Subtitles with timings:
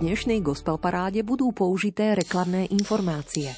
[0.00, 3.52] dnešnej gospel paráde budú použité reklamné informácie.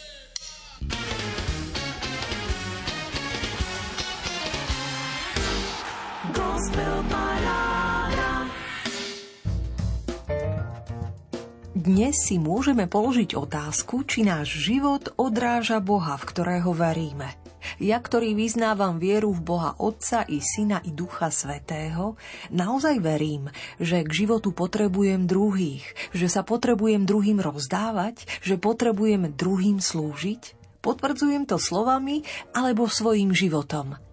[11.83, 17.42] Dnes si môžeme položiť otázku, či náš život odráža Boha, v ktorého veríme.
[17.81, 22.21] Ja, ktorý vyznávam vieru v Boha Otca i Syna i Ducha Svetého,
[22.53, 23.49] naozaj verím,
[23.81, 30.61] že k životu potrebujem druhých, že sa potrebujem druhým rozdávať, že potrebujem druhým slúžiť?
[30.83, 34.12] Potvrdzujem to slovami alebo svojim životom.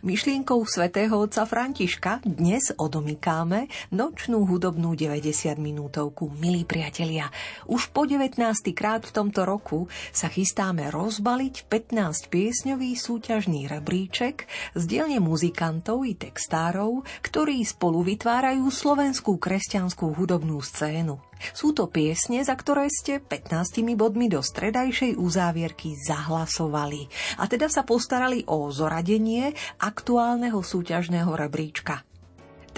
[0.00, 6.32] Myšlienkou svätého otca Františka dnes odomykáme nočnú hudobnú 90 minútovku.
[6.38, 7.28] Milí priatelia,
[7.68, 8.40] už po 19.
[8.72, 16.16] krát v tomto roku sa chystáme rozbaliť 15 piesňový súťažný rebríček z dielne muzikantov i
[16.16, 21.27] textárov, ktorí spolu vytvárajú slovenskú kresťanskú hudobnú scénu.
[21.54, 27.08] Sú to piesne, za ktoré ste 15 bodmi do stredajšej uzávierky zahlasovali
[27.38, 32.02] a teda sa postarali o zoradenie aktuálneho súťažného rebríčka.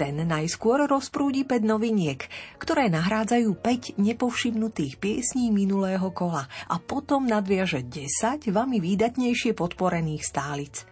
[0.01, 2.25] Ten najskôr rozprúdi 5 noviniek,
[2.57, 10.75] ktoré nahrádzajú 5 nepovšimnutých piesní minulého kola a potom nadviaže 10 vami výdatnejšie podporených stálic–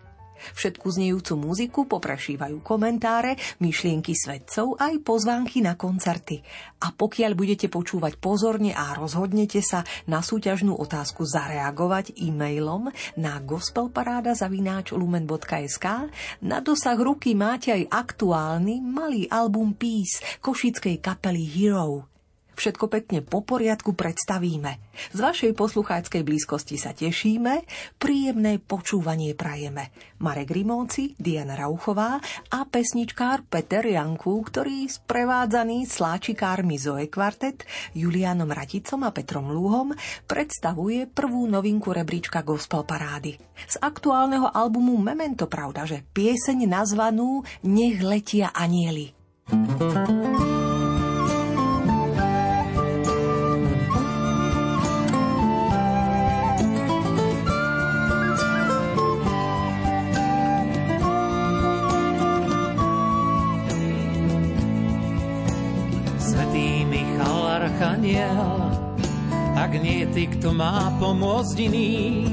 [0.56, 6.42] Všetku znejúcu muziku poprešívajú komentáre, myšlienky svedcov aj pozvánky na koncerty.
[6.84, 15.86] A pokiaľ budete počúvať pozorne a rozhodnete sa na súťažnú otázku zareagovať e-mailom na gospelparáda.lumen.sk,
[16.44, 22.19] na dosah ruky máte aj aktuálny malý album Peace košickej kapely Hero
[22.60, 24.76] všetko pekne po poriadku predstavíme.
[25.16, 27.64] Z vašej poslucháckej blízkosti sa tešíme,
[27.96, 29.96] príjemné počúvanie prajeme.
[30.20, 32.20] Marek Rimovci, Diana Rauchová
[32.52, 37.64] a pesničkár Peter Janku, ktorý sprevádzaný sláčikármi Zoe Kvartet,
[37.96, 39.96] Julianom Raticom a Petrom Lúhom
[40.28, 43.40] predstavuje prvú novinku rebríčka Gospel Parády.
[43.64, 49.16] Z aktuálneho albumu Memento pravda, že pieseň nazvanú Nech letia anieli.
[49.50, 50.69] thank you
[68.20, 68.72] aniel,
[69.56, 72.28] ak nie ty, kto má pomôcť iný.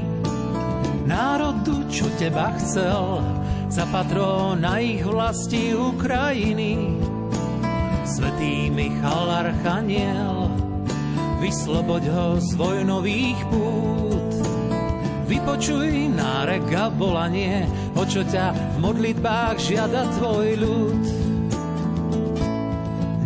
[1.07, 3.23] Národu, čo teba chcel,
[3.71, 6.99] za patrona ich vlasti Ukrajiny.
[8.07, 10.51] Svetý Michal Archaniel,
[11.39, 14.31] vysloboď ho z vojnových pút.
[15.27, 17.67] Vypočuj nárek a volanie,
[17.99, 21.26] o čo ťa v modlitbách žiada tvoj ľud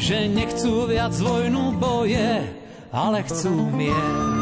[0.00, 2.48] že nechcú viac vojnu boje,
[2.88, 4.40] ale chcú mier.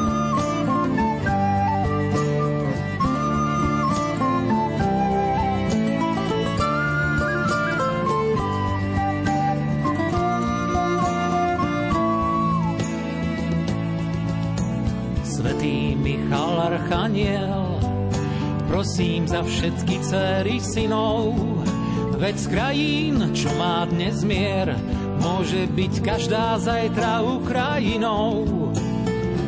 [16.88, 17.76] Archaniel,
[18.64, 21.36] prosím za všetky dcery synov,
[22.16, 24.72] veď z krajín, čo má dnes mier,
[25.18, 28.46] Môže byť každá zajtra Ukrajinou.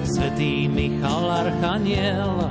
[0.07, 2.51] Svetý Michal Archaniel,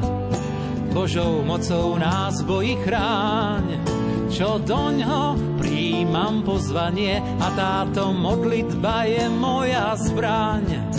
[0.96, 3.84] Božou mocou nás bojí chráň,
[4.32, 10.99] čo doňho príjmam pozvanie a táto modlitba je moja zbraň.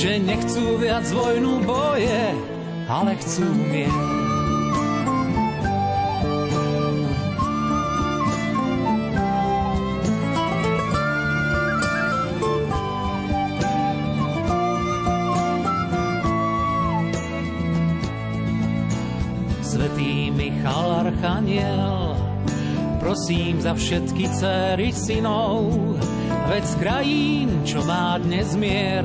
[0.00, 2.32] že nechcú viac vojnu boje,
[2.88, 3.92] ale chcú mier.
[19.60, 22.16] Svetý Michal Archaniel,
[23.04, 25.68] prosím za všetky céry synov,
[26.48, 29.04] veď krajín, čo má dnes mier,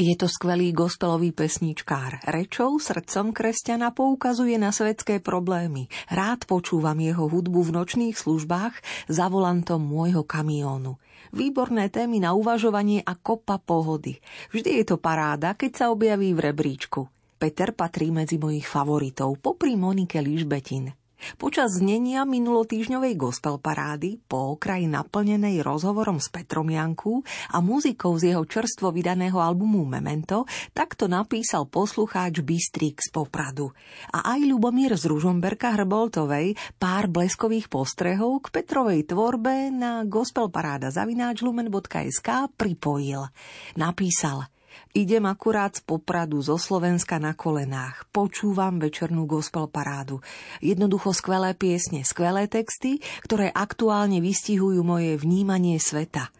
[0.00, 2.24] Je to skvelý gospelový pesničkár.
[2.24, 5.92] Rečou srdcom kresťana poukazuje na svetské problémy.
[6.08, 8.80] Rád počúvam jeho hudbu v nočných službách
[9.12, 10.96] za volantom môjho kamiónu.
[11.36, 14.16] Výborné témy na uvažovanie a kopa pohody.
[14.56, 17.04] Vždy je to paráda, keď sa objaví v rebríčku.
[17.36, 20.96] Peter patrí medzi mojich favoritov, popri Monike Ližbetin.
[21.36, 27.22] Počas znenia minulotýžňovej gospel parády, po okraji naplnenej rozhovorom s Petrom Janku
[27.52, 33.72] a muzikou z jeho čerstvo vydaného albumu Memento, takto napísal poslucháč Bystrik z Popradu.
[34.12, 41.44] A aj Ľubomír z Ružomberka Hrboltovej pár bleskových postrehov k Petrovej tvorbe na gospelparáda zavináč
[41.44, 43.28] lumen.sk pripojil.
[43.76, 44.46] Napísal–
[44.90, 48.10] Idem akurát z Popradu, zo Slovenska na kolenách.
[48.10, 50.18] Počúvam večernú gospel parádu.
[50.58, 56.34] Jednoducho skvelé piesne, skvelé texty, ktoré aktuálne vystihujú moje vnímanie sveta.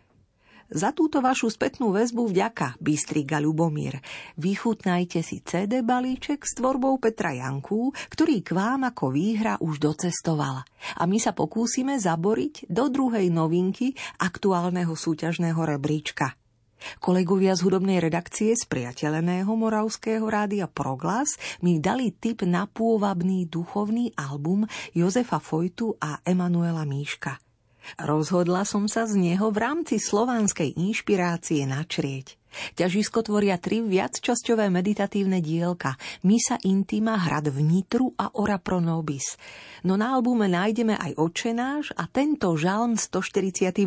[0.67, 4.03] Za túto vašu spätnú väzbu vďaka, Bystriga Ľubomír.
[4.35, 10.67] Vychutnajte si CD balíček s tvorbou Petra Janku, ktorý k vám ako výhra už docestoval.
[10.99, 16.35] A my sa pokúsime zaboriť do druhej novinky aktuálneho súťažného rebríčka–
[16.99, 24.17] Kolegovia z hudobnej redakcie z priateľeného moravského rádia Proglas mi dali tip na pôvabný duchovný
[24.17, 24.65] album
[24.97, 27.37] Jozefa Fojtu a Emanuela Míška.
[28.01, 32.40] Rozhodla som sa z neho v rámci slovanskej inšpirácie načrieť.
[32.75, 35.95] Ťažisko tvoria tri viacčasťové meditatívne dielka
[36.27, 39.37] Misa Intima, Hrad vnitru a Ora pro nobis.
[39.87, 43.85] No na albume nájdeme aj Očenáš a tento žalm 148.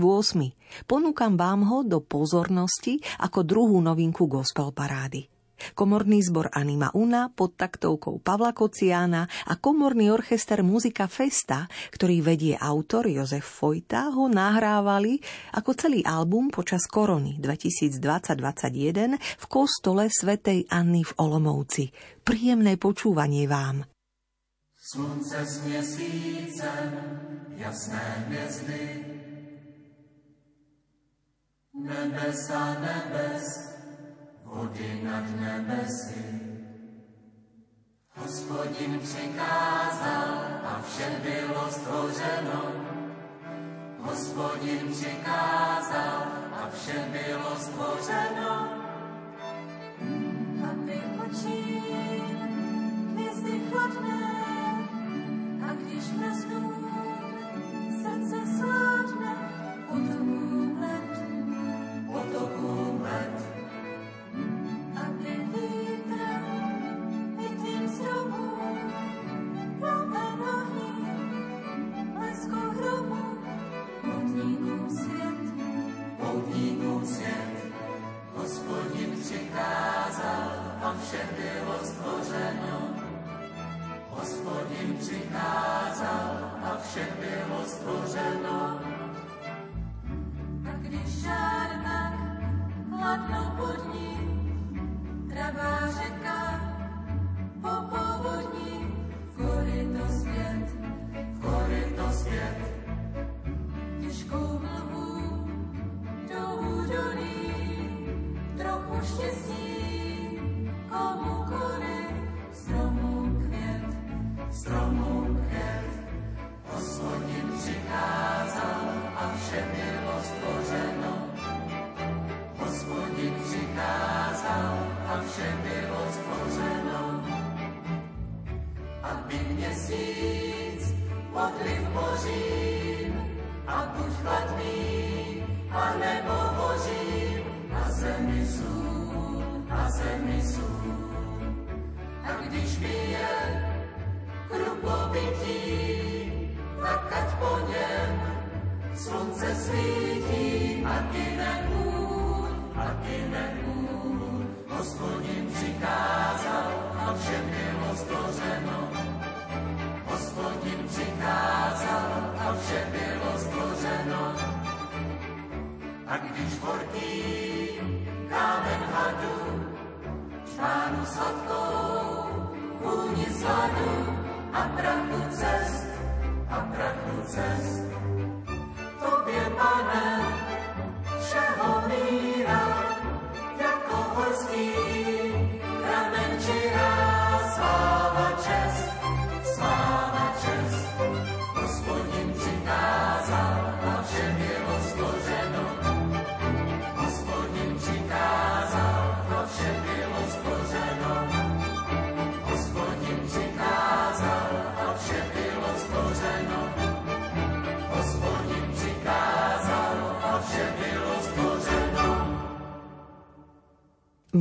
[0.86, 5.33] Ponúkam vám ho do pozornosti ako druhú novinku gospel parády.
[5.72, 12.60] Komorný zbor Anima Una pod taktovkou Pavla Kociána a komorný orchester Muzika Festa, ktorý vedie
[12.60, 15.24] autor Jozef Fojta, ho nahrávali
[15.56, 21.90] ako celý album počas korony 2020-2021 v kostole svätej Anny v Olomovci.
[22.22, 23.88] Príjemné počúvanie vám.
[24.84, 26.92] Slunce s měsícem,
[27.56, 29.14] jasné hvězdy,
[31.74, 33.73] nebesa nebes,
[34.54, 36.24] vody nad nebesy.
[38.16, 40.30] Hospodin přikázal
[40.64, 42.62] a vše bylo stvořeno.
[44.00, 48.83] Hospodin přikázal a vše bylo stvořeno.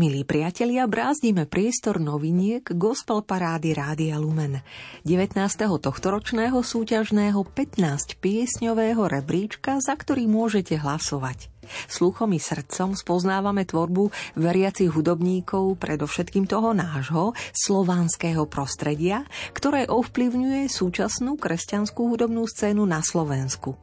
[0.03, 4.59] Milí priatelia, brázdime priestor noviniek Gospel Parády Rádia Lumen.
[5.07, 5.39] 19.
[5.79, 11.47] tohtoročného súťažného 15-piesňového rebríčka, za ktorý môžete hlasovať.
[11.87, 19.23] Sluchom i srdcom spoznávame tvorbu veriacich hudobníkov, predovšetkým toho nášho, slovanského prostredia,
[19.55, 23.79] ktoré ovplyvňuje súčasnú kresťanskú hudobnú scénu na Slovensku.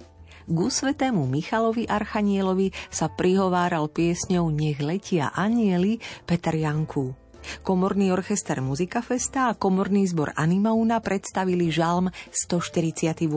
[0.50, 7.14] Ku svetému Michalovi Archanielovi sa prihováral piesňou Nech letia anieli Peter Janku.
[7.62, 13.30] Komorný orchester Muzika Festa a komorný zbor Animauna predstavili žalm 148.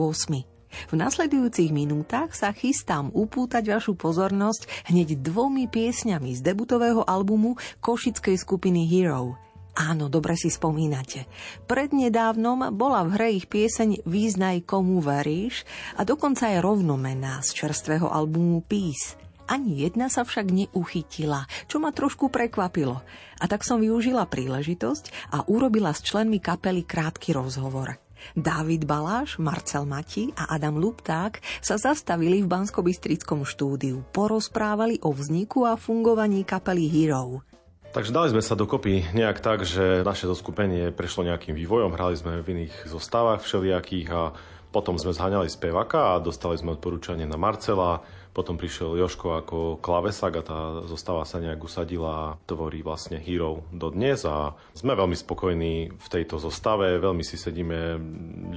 [0.89, 8.41] V nasledujúcich minútach sa chystám upútať vašu pozornosť hneď dvomi piesňami z debutového albumu košickej
[8.41, 9.37] skupiny Hero.
[9.73, 11.25] Áno, dobre si spomínate.
[11.65, 15.65] Prednedávnom bola v hre ich pieseň Význaj komu veríš
[15.97, 19.17] a dokonca je rovnomená z čerstvého albumu Peace.
[19.49, 23.01] Ani jedna sa však neuchytila, čo ma trošku prekvapilo.
[23.41, 27.97] A tak som využila príležitosť a urobila s členmi kapely krátky rozhovor.
[28.37, 35.67] Dávid Baláš, Marcel Mati a Adam Lupták sa zastavili v Banskobystrickom štúdiu, porozprávali o vzniku
[35.67, 37.52] a fungovaní kapely Hero.
[37.93, 42.41] Takže dali sme sa dokopy nejak tak, že naše zoskupenie prešlo nejakým vývojom, hrali sme
[42.41, 44.33] v iných zostavách všelijakých a
[44.73, 48.01] potom sme zhaňali spevaka a dostali sme odporúčanie na Marcela,
[48.33, 50.59] potom prišiel Joško ako klavesak a tá
[50.89, 56.07] zostava sa nejak usadila a tvorí vlastne Hero do dnes a sme veľmi spokojní v
[56.09, 58.01] tejto zostave, veľmi si sedíme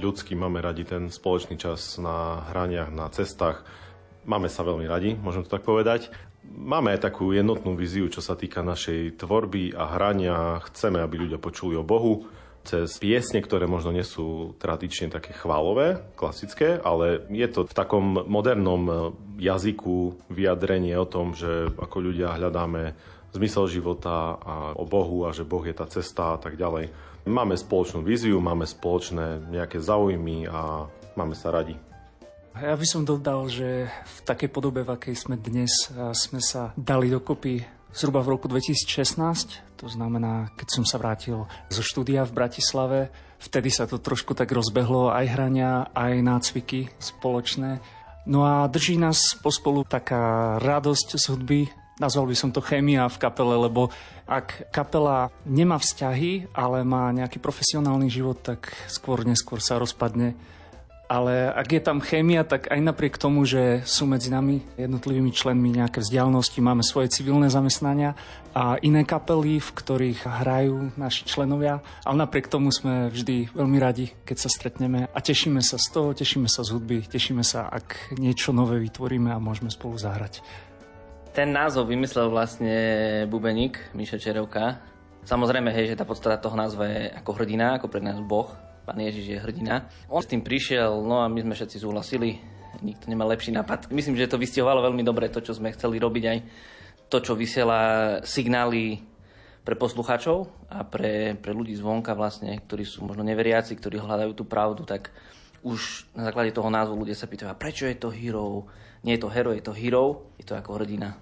[0.01, 3.61] ľudský, máme radi ten spoločný čas na hraniach, na cestách,
[4.25, 6.09] máme sa veľmi radi, môžem to tak povedať.
[6.47, 10.63] Máme aj takú jednotnú víziu, čo sa týka našej tvorby a hrania.
[10.67, 12.27] Chceme, aby ľudia počuli o Bohu
[12.67, 18.27] cez piesne, ktoré možno nie sú tradične také chválové, klasické, ale je to v takom
[18.27, 22.91] modernom jazyku vyjadrenie o tom, že ako ľudia hľadáme
[23.31, 26.91] zmysel života a o Bohu a že Boh je tá cesta a tak ďalej.
[27.23, 31.86] Máme spoločnú víziu, máme spoločné nejaké záujmy a máme sa radi.
[32.57, 37.05] Ja by som dodal, že v takej podobe, v akej sme dnes, sme sa dali
[37.05, 37.61] dokopy
[37.93, 39.77] zhruba v roku 2016.
[39.77, 42.99] To znamená, keď som sa vrátil zo štúdia v Bratislave,
[43.37, 47.77] vtedy sa to trošku tak rozbehlo, aj hrania, aj nácviky spoločné.
[48.25, 51.61] No a drží nás pospolu taká radosť z hudby,
[52.01, 53.93] nazval by som to chémia v kapele, lebo
[54.25, 60.56] ak kapela nemá vzťahy, ale má nejaký profesionálny život, tak skôr neskôr sa rozpadne
[61.07, 65.71] ale ak je tam chémia, tak aj napriek tomu, že sú medzi nami jednotlivými členmi
[65.71, 68.19] nejaké vzdialenosti, máme svoje civilné zamestnania
[68.51, 74.11] a iné kapely, v ktorých hrajú naši členovia, ale napriek tomu sme vždy veľmi radi,
[74.27, 78.19] keď sa stretneme a tešíme sa z toho, tešíme sa z hudby, tešíme sa, ak
[78.19, 80.43] niečo nové vytvoríme a môžeme spolu zahrať.
[81.31, 82.75] Ten názov vymyslel vlastne
[83.31, 84.81] bubeník Miša Čerovka.
[85.23, 88.49] Samozrejme, hej, že tá podstata toho názva je ako hrdina, ako pre nás Boh,
[88.87, 89.91] pán Ježiš je hrdina.
[90.07, 92.39] On s tým prišiel, no a my sme všetci súhlasili,
[92.79, 93.91] nikto nemá lepší nápad.
[93.91, 96.37] Myslím, že to vystihovalo veľmi dobre to, čo sme chceli robiť aj
[97.11, 97.81] to, čo vysiela
[98.23, 99.03] signály
[99.67, 104.47] pre poslucháčov a pre, pre ľudí zvonka vlastne, ktorí sú možno neveriaci, ktorí hľadajú tú
[104.47, 105.11] pravdu, tak
[105.67, 108.71] už na základe toho názvu ľudia sa pýtajú, prečo je to hero?
[109.03, 111.19] Nie je to hero, je to hero, je to ako hrdina.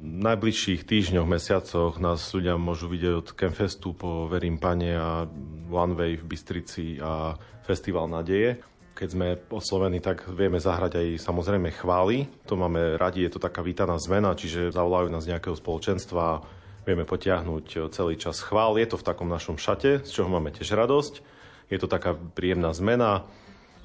[0.00, 5.28] V najbližších týždňoch, mesiacoch nás ľudia môžu vidieť od Campfestu po Verím Pane a
[5.68, 7.36] Way v Bystrici a
[7.68, 8.64] Festival nádeje.
[9.00, 12.28] keď sme oslovení, tak vieme zahrať aj samozrejme chvály.
[12.44, 16.44] To máme radi, je to taká vítaná zmena, čiže zavolajú nás nejakého spoločenstva
[16.84, 18.76] vieme potiahnuť celý čas chvál.
[18.76, 21.24] Je to v takom našom šate, z čoho máme tiež radosť.
[21.72, 23.24] Je to taká príjemná zmena,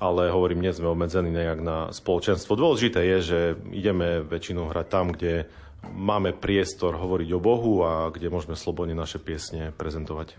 [0.03, 2.60] ale hovorím, nie sme obmedzení nejak na spoločenstvo.
[2.60, 3.39] Dôležité je, že
[3.72, 5.48] ideme väčšinou hrať tam, kde
[5.94, 10.38] máme priestor hovoriť o Bohu a kde môžeme slobodne naše piesne prezentovať.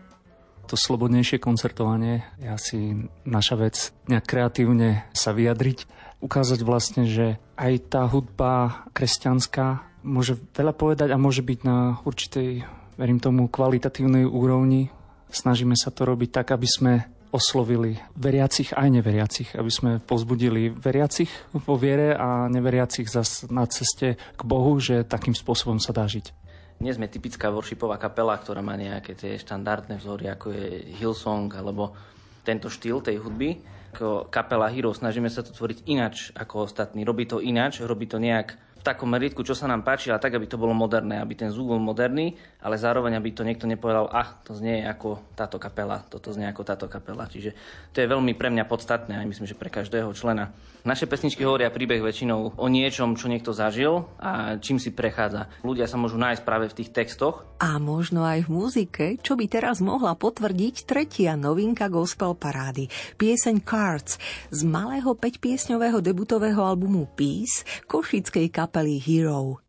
[0.66, 2.78] To slobodnejšie koncertovanie je asi
[3.22, 5.86] naša vec, nejak kreatívne sa vyjadriť,
[6.18, 12.66] ukázať vlastne, že aj tá hudba kresťanská môže veľa povedať a môže byť na určitej,
[12.98, 14.90] verím tomu, kvalitatívnej úrovni.
[15.30, 16.92] Snažíme sa to robiť tak, aby sme
[17.30, 24.16] oslovili veriacich aj neveriacich, aby sme pozbudili veriacich vo viere a neveriacich zas na ceste
[24.16, 26.32] k Bohu, že takým spôsobom sa dá žiť.
[26.76, 30.66] Nie sme typická worshipová kapela, ktorá má nejaké tie štandardné vzory, ako je
[31.00, 31.96] Hillsong alebo
[32.44, 33.64] tento štýl tej hudby.
[33.96, 37.00] Ako kapela Hero snažíme sa to tvoriť inač ako ostatní.
[37.00, 40.46] Robí to inač, robí to nejak takom meritku, čo sa nám páči, ale tak, aby
[40.46, 44.38] to bolo moderné, aby ten zvuk bol moderný, ale zároveň, aby to niekto nepovedal, ah,
[44.46, 47.26] to znie ako táto kapela, toto znie ako táto kapela.
[47.26, 47.50] Čiže
[47.90, 50.54] to je veľmi pre mňa podstatné, aj myslím, že pre každého člena.
[50.86, 55.50] Naše pesničky hovoria príbeh väčšinou o niečom, čo niekto zažil a čím si prechádza.
[55.66, 57.42] Ľudia sa môžu nájsť práve v tých textoch.
[57.58, 62.86] A možno aj v muzike, čo by teraz mohla potvrdiť tretia novinka gospel parády.
[63.18, 64.22] Pieseň Cards
[64.54, 69.60] z malého 5-piesňového debutového albumu Peace košickej kapely kapely Hero.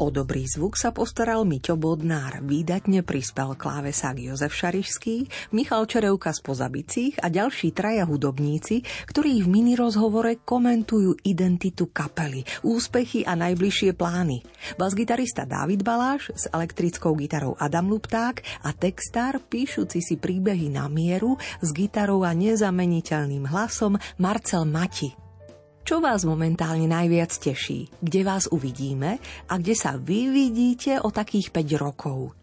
[0.00, 6.40] O dobrý zvuk sa postaral Miťo Bodnár, výdatne prispel klávesák Jozef Šarišský, Michal Čerevka z
[6.40, 13.92] Pozabicích a ďalší traja hudobníci, ktorí v mini rozhovore komentujú identitu kapely, úspechy a najbližšie
[13.92, 14.40] plány.
[14.80, 15.44] Bas-gitarista
[15.84, 22.24] Baláš s elektrickou gitarou Adam Lupták a textár píšuci si príbehy na mieru s gitarou
[22.24, 25.29] a nezameniteľným hlasom Marcel Mati.
[25.80, 27.88] Čo vás momentálne najviac teší?
[28.04, 29.16] Kde vás uvidíme
[29.48, 32.36] a kde sa vy vidíte o takých 5 rokov?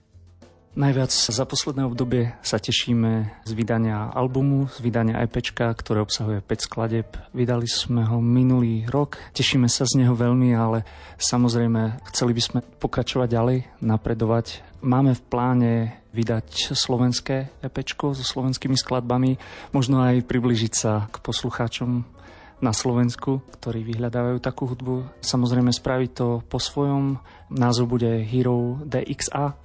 [0.77, 6.67] Najviac za posledné obdobie sa tešíme z vydania albumu, z vydania EPčka, ktoré obsahuje 5
[6.69, 7.09] skladeb.
[7.33, 10.85] Vydali sme ho minulý rok, tešíme sa z neho veľmi, ale
[11.17, 14.61] samozrejme chceli by sme pokračovať ďalej, napredovať.
[14.85, 15.73] Máme v pláne
[16.13, 19.41] vydať slovenské EPčko so slovenskými skladbami,
[19.73, 22.16] možno aj približiť sa k poslucháčom
[22.57, 25.21] na Slovensku, ktorí vyhľadávajú takú hudbu.
[25.21, 27.21] Samozrejme spraviť to po svojom.
[27.53, 29.53] Názov bude Hero DXA.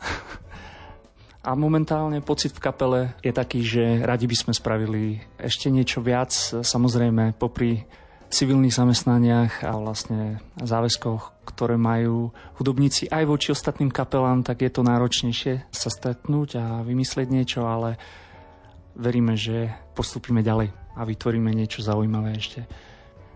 [1.42, 6.31] A momentálne pocit v kapele je taký, že radi by sme spravili ešte niečo viac,
[6.62, 7.83] samozrejme popri
[8.31, 12.31] civilných zamestnaniach a vlastne záväzkoch, ktoré majú
[12.62, 17.98] hudobníci aj voči ostatným kapelám, tak je to náročnejšie sa stretnúť a vymyslieť niečo, ale
[18.94, 22.68] veríme, že postupíme ďalej a vytvoríme niečo zaujímavé ešte.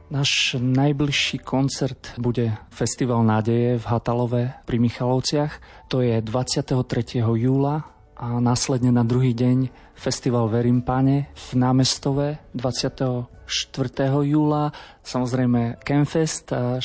[0.06, 5.58] Náš najbližší koncert bude Festival nádeje v Hatalove pri Michalovciach.
[5.90, 6.78] To je 23.
[7.26, 9.66] júla a následne na druhý deň
[9.98, 13.26] Festival Verím Pane v námestove 24.
[14.22, 14.70] júla.
[15.02, 16.80] Samozrejme Campfest 4.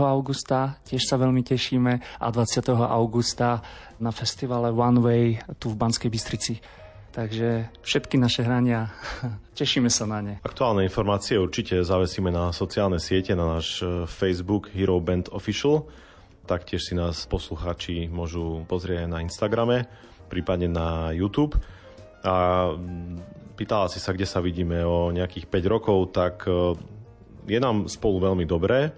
[0.00, 1.92] augusta, tiež sa veľmi tešíme
[2.24, 2.72] a 20.
[2.72, 3.60] augusta
[4.00, 5.24] na festivale One Way
[5.60, 6.81] tu v Banskej Bystrici.
[7.12, 8.88] Takže všetky naše hrania,
[9.60, 10.34] tešíme sa na ne.
[10.40, 15.84] Aktuálne informácie určite zavesíme na sociálne siete, na náš e, Facebook Hero Band Official.
[16.48, 19.84] Taktiež si nás posluchači môžu pozrieť na Instagrame,
[20.32, 21.60] prípadne na YouTube.
[22.24, 22.72] A
[23.60, 26.72] pýtala si sa, kde sa vidíme o nejakých 5 rokov, tak e,
[27.44, 28.88] je nám spolu veľmi dobré.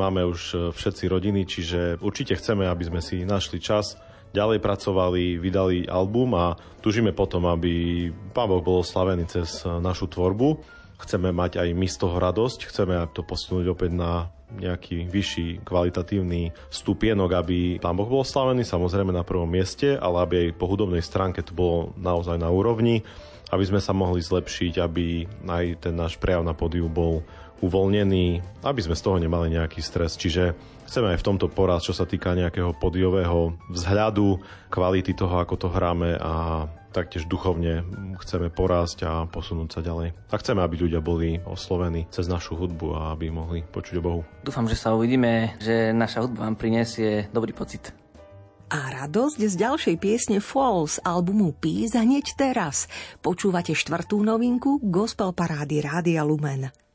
[0.00, 5.38] Máme už e, všetci rodiny, čiže určite chceme, aby sme si našli čas ďalej pracovali,
[5.38, 10.62] vydali album a tužíme potom, aby Pán Boh bol slavený cez našu tvorbu.
[11.00, 16.50] Chceme mať aj my z toho radosť, chceme to posunúť opäť na nejaký vyšší kvalitatívny
[16.68, 21.00] stupienok, aby Pán Boh bol slavený, samozrejme na prvom mieste, ale aby aj po hudobnej
[21.00, 23.06] stránke to bolo naozaj na úrovni,
[23.50, 27.22] aby sme sa mohli zlepšiť, aby aj ten náš prejav na podiu bol
[27.60, 30.16] uvoľnený, aby sme z toho nemali nejaký stres.
[30.16, 30.56] Čiže
[30.90, 34.42] chceme aj v tomto poraz, čo sa týka nejakého podiového vzhľadu,
[34.74, 37.86] kvality toho, ako to hráme a taktiež duchovne
[38.18, 40.10] chceme porásť a posunúť sa ďalej.
[40.10, 44.20] A chceme, aby ľudia boli oslovení cez našu hudbu a aby mohli počuť o Bohu.
[44.42, 47.94] Dúfam, že sa uvidíme, že naša hudba vám prinesie dobrý pocit.
[48.70, 52.90] A radosť z ďalšej piesne Falls albumu Peace hneď teraz.
[53.22, 56.89] Počúvate štvrtú novinku Gospel Parády Rádia Lumen.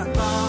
[0.00, 0.39] nuestra paz.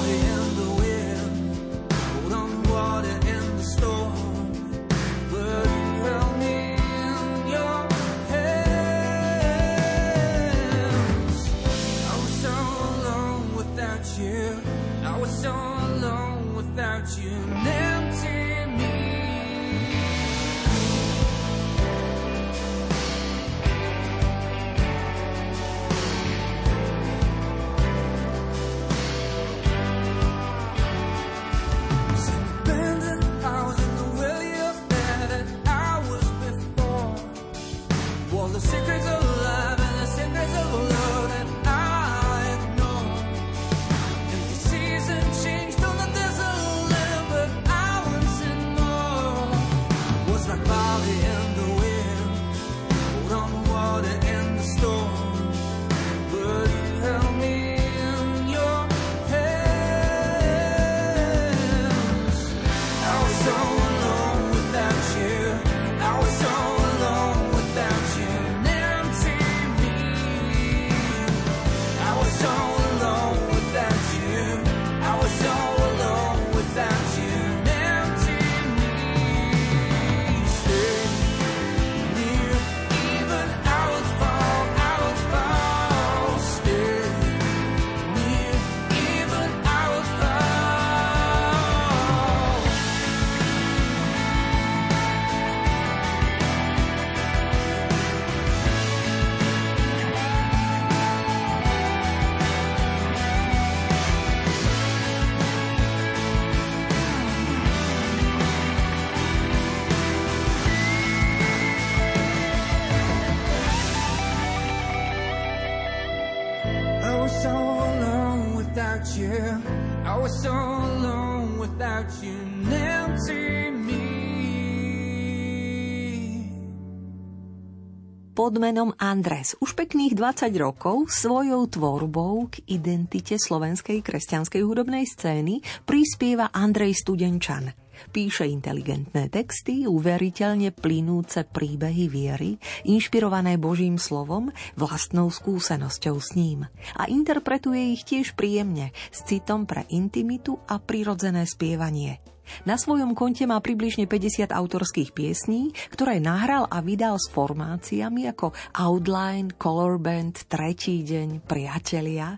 [128.52, 135.64] Pod menom Andres už pekných 20 rokov svojou tvorbou k identite slovenskej kresťanskej hudobnej scény
[135.88, 137.72] prispieva Andrej Studenčan.
[138.12, 142.60] Píše inteligentné texty, uveriteľne plynúce príbehy viery,
[142.92, 146.68] inšpirované Božím slovom, vlastnou skúsenosťou s ním.
[147.00, 152.20] A interpretuje ich tiež príjemne, s citom pre intimitu a prirodzené spievanie.
[152.64, 158.54] Na svojom konte má približne 50 autorských piesní, ktoré nahral a vydal s formáciami ako
[158.78, 162.38] Outline, Color Band, Tretí deň, Priatelia.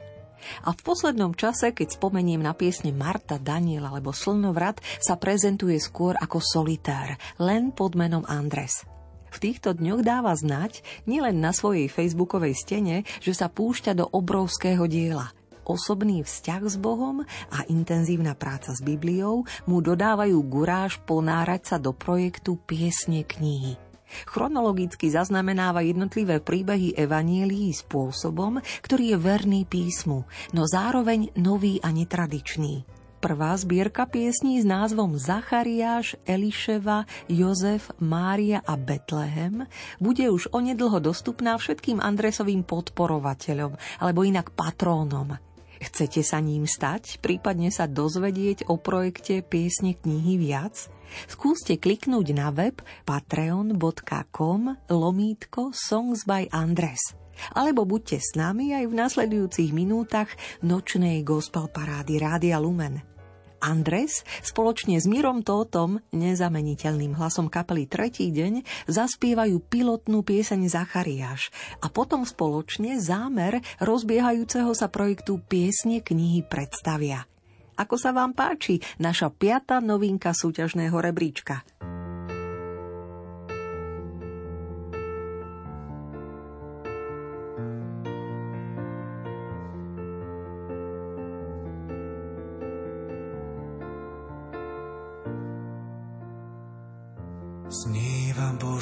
[0.67, 6.19] A v poslednom čase, keď spomeniem na piesne Marta, Daniel alebo Slnovrat, sa prezentuje skôr
[6.19, 8.84] ako solitár, len pod menom Andres.
[9.34, 14.86] V týchto dňoch dáva znať nielen na svojej facebookovej stene, že sa púšťa do obrovského
[14.86, 15.34] diela–
[15.65, 21.91] osobný vzťah s Bohom a intenzívna práca s Bibliou mu dodávajú guráž ponárať sa do
[21.91, 23.80] projektu Piesne knihy.
[24.30, 32.86] Chronologicky zaznamenáva jednotlivé príbehy evanielií spôsobom, ktorý je verný písmu, no zároveň nový a netradičný.
[33.23, 39.63] Prvá zbierka piesní s názvom Zachariáš, Eliševa, Jozef, Mária a Betlehem
[40.04, 45.39] bude už onedlho dostupná všetkým Andresovým podporovateľom alebo inak patrónom.
[45.84, 50.88] Chcete sa ním stať, prípadne sa dozvedieť o projekte Piesne knihy viac?
[51.28, 57.19] Skúste kliknúť na web patreon.com lomítko Songs by Andres.
[57.52, 60.32] Alebo buďte s nami aj v nasledujúcich minútach
[60.63, 63.12] nočnej gospel parády Rádia Lumen.
[63.63, 71.47] Andres spoločne s Mirom Tótom, nezameniteľným hlasom kapely Tretí deň, zaspievajú pilotnú pieseň Zachariáš
[71.80, 77.23] a potom spoločne zámer rozbiehajúceho sa projektu Piesne knihy predstavia.
[77.80, 81.63] Ako sa vám páči naša piata novinka súťažného rebríčka?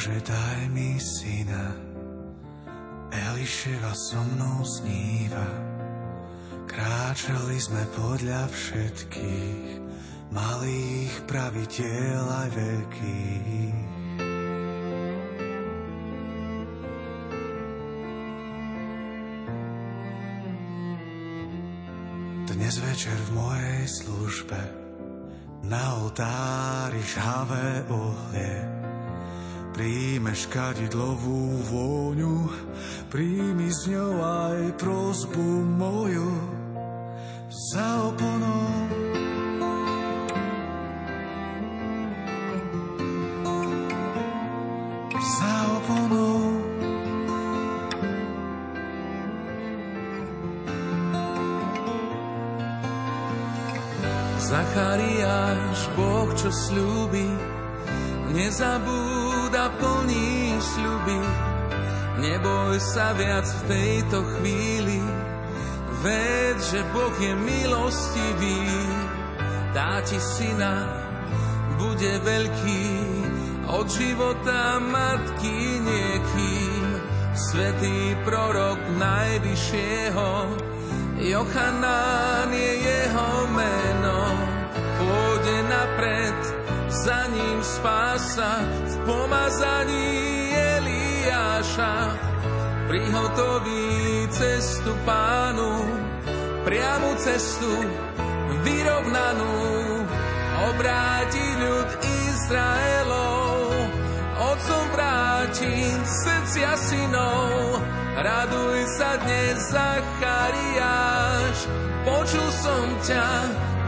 [0.02, 1.78] Bože, daj mi syna.
[3.14, 5.46] Eliševa so mnou sníva.
[6.66, 9.78] Kráčali sme podľa všetkých
[10.34, 13.78] malých pravidiel aj veľkých.
[22.50, 24.62] Dnes večer v mojej službe
[25.70, 28.81] na oltári žhavé ohlie.
[29.72, 32.52] Príjmeš kadidlovú vôňu,
[33.08, 35.48] príjmi s ňou aj prozbu
[35.80, 36.32] moju
[37.52, 38.68] za oponou.
[45.16, 46.40] Za oponou.
[54.52, 57.51] Zachariáš, Boh, čo sľúbi,
[58.32, 61.22] nezabúda plní sľuby.
[62.22, 65.02] Neboj sa viac v tejto chvíli,
[66.04, 68.62] ved, že Boh je milostivý.
[69.72, 70.86] Dá ti syna,
[71.80, 72.86] bude veľký,
[73.72, 76.84] od života matky niekým.
[77.32, 80.30] Svetý prorok najvyššieho,
[81.22, 84.22] Jochanán je jeho meno,
[85.00, 86.61] pôjde napred,
[87.02, 92.14] za ním spása v pomazaní Eliáša.
[92.86, 95.82] Prihotoví cestu pánu,
[96.62, 97.74] priamu cestu
[98.62, 99.58] vyrovnanú,
[100.70, 103.74] obráti ľud Izraelov.
[104.42, 105.74] Otcom vráti
[106.06, 107.82] srdcia synov,
[108.14, 111.58] raduj sa dnes, Zachariáš.
[112.06, 113.30] Počul som ťa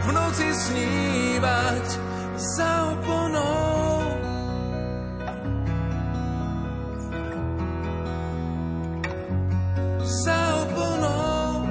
[0.02, 4.02] v noci snívať za oponou.
[10.02, 11.66] Za oponou.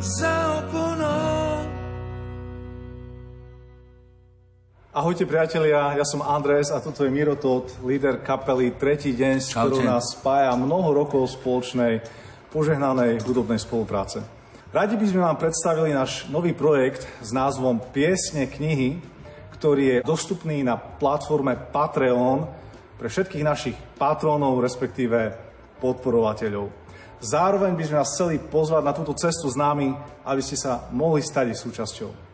[0.00, 1.64] Za oponou.
[4.90, 9.56] Ahojte priatelia, ja som Andres a toto je Miro Todd, líder kapely Tretí deň, s
[9.56, 12.04] ktorou nás spája mnoho rokov spoločnej
[12.52, 14.39] požehnanej hudobnej spolupráce.
[14.70, 19.02] Radi by sme vám predstavili náš nový projekt s názvom Piesne knihy,
[19.58, 22.46] ktorý je dostupný na platforme Patreon
[22.94, 25.34] pre všetkých našich patrónov, respektíve
[25.82, 26.70] podporovateľov.
[27.18, 29.90] Zároveň by sme vás chceli pozvať na túto cestu s nami,
[30.22, 32.29] aby ste sa mohli stať súčasťou.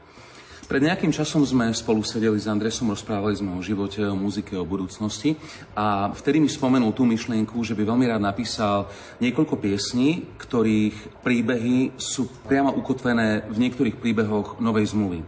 [0.67, 4.67] Pred nejakým časom sme spolu sedeli s Andresom, rozprávali sme o živote, o muzike, o
[4.67, 5.39] budúcnosti
[5.79, 8.91] a vtedy mi spomenul tú myšlienku, že by veľmi rád napísal
[9.23, 15.23] niekoľko piesní, ktorých príbehy sú priamo ukotvené v niektorých príbehoch Novej zmluvy.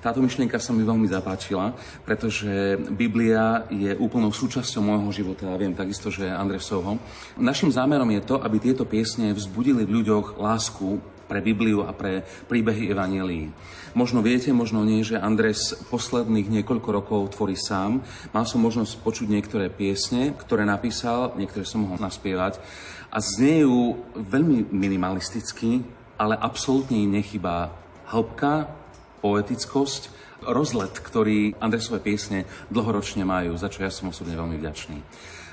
[0.00, 1.76] Táto myšlienka sa mi veľmi zapáčila,
[2.08, 6.96] pretože Biblia je úplnou súčasťou môjho života a viem takisto, že Andresovho.
[7.36, 12.24] Našim zámerom je to, aby tieto piesne vzbudili v ľuďoch lásku pre Bibliu a pre
[12.48, 13.52] príbehy Evangelií.
[13.96, 18.04] Možno viete, možno nie, že Andres posledných niekoľko rokov tvorí sám.
[18.36, 22.60] Mal som možnosť počuť niektoré piesne, ktoré napísal, niektoré som mohol naspievať
[23.08, 25.80] a znejú veľmi minimalisticky,
[26.20, 27.72] ale absolútne im nechybá
[28.12, 28.68] hĺbka,
[29.24, 30.12] poetickosť,
[30.46, 34.98] rozlet, ktorý Andresové piesne dlhoročne majú, za čo ja som osobne veľmi vďačný.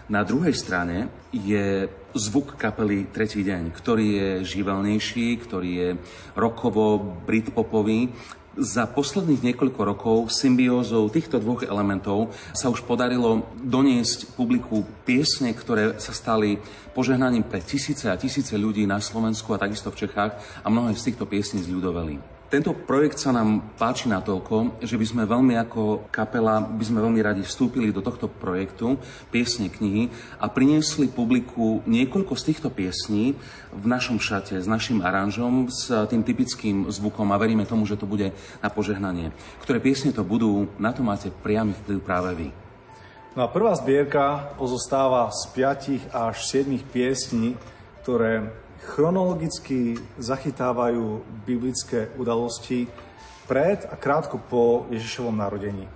[0.05, 5.89] Na druhej strane je zvuk kapely Tretí deň, ktorý je živelnejší, ktorý je
[6.37, 8.13] rokovo, britpopový.
[8.53, 15.97] Za posledných niekoľko rokov symbiózou týchto dvoch elementov sa už podarilo doniesť publiku piesne, ktoré
[15.97, 16.61] sa stali
[16.93, 21.11] požehnaním pre tisíce a tisíce ľudí na Slovensku a takisto v Čechách a mnohé z
[21.11, 22.34] týchto piesní zľudoveli.
[22.45, 27.17] Tento projekt sa nám páči natoľko, že by sme veľmi ako kapela, by sme veľmi
[27.17, 29.01] radi vstúpili do tohto projektu
[29.33, 33.33] piesne knihy a priniesli publiku niekoľko z týchto piesní
[33.73, 38.05] v našom šate, s našim aranžom, s tým typickým zvukom a veríme tomu, že to
[38.05, 38.29] bude
[38.61, 39.33] na požehnanie.
[39.65, 42.47] Ktoré piesne to budú, na to máte priamy vplyv práve vy.
[43.33, 47.57] No a prvá zbierka pozostáva z 5 až 7 piesní,
[48.05, 52.89] ktoré chronologicky zachytávajú biblické udalosti
[53.47, 55.87] pred a krátko po Ježišovom narodení.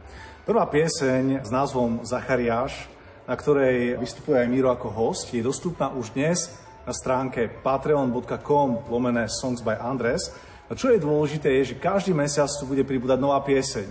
[0.46, 2.90] Prvá pieseň s názvom Zachariáš,
[3.30, 6.50] na ktorej vystupuje aj Miro ako host, je dostupná už dnes
[6.90, 10.34] na stránke patreon.com lomené Songs by Andres.
[10.70, 13.86] A čo je dôležité je, že každý mesiac tu bude pribúdať nová pieseň.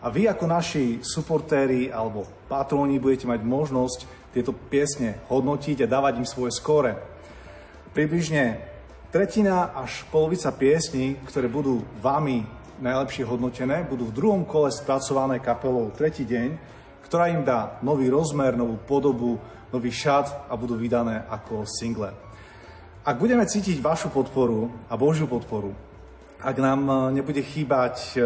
[0.00, 3.98] A vy ako naši suportéri alebo patróni budete mať možnosť
[4.32, 6.96] tieto piesne hodnotiť a dávať im svoje skóre.
[7.90, 8.62] Približne
[9.10, 12.46] tretina až polovica piesní, ktoré budú vami
[12.78, 16.54] najlepšie hodnotené, budú v druhom kole spracované kapelou Tretí deň,
[17.02, 19.42] ktorá im dá nový rozmer, novú podobu,
[19.74, 22.14] nový šat a budú vydané ako single.
[23.02, 25.74] Ak budeme cítiť vašu podporu a Božiu podporu,
[26.38, 28.18] ak nám e, nebude chýbať e,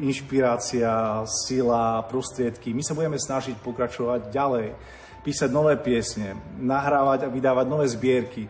[0.00, 4.72] inšpirácia, sila, prostriedky, my sa budeme snažiť pokračovať ďalej,
[5.20, 8.48] písať nové piesne, nahrávať a vydávať nové zbierky,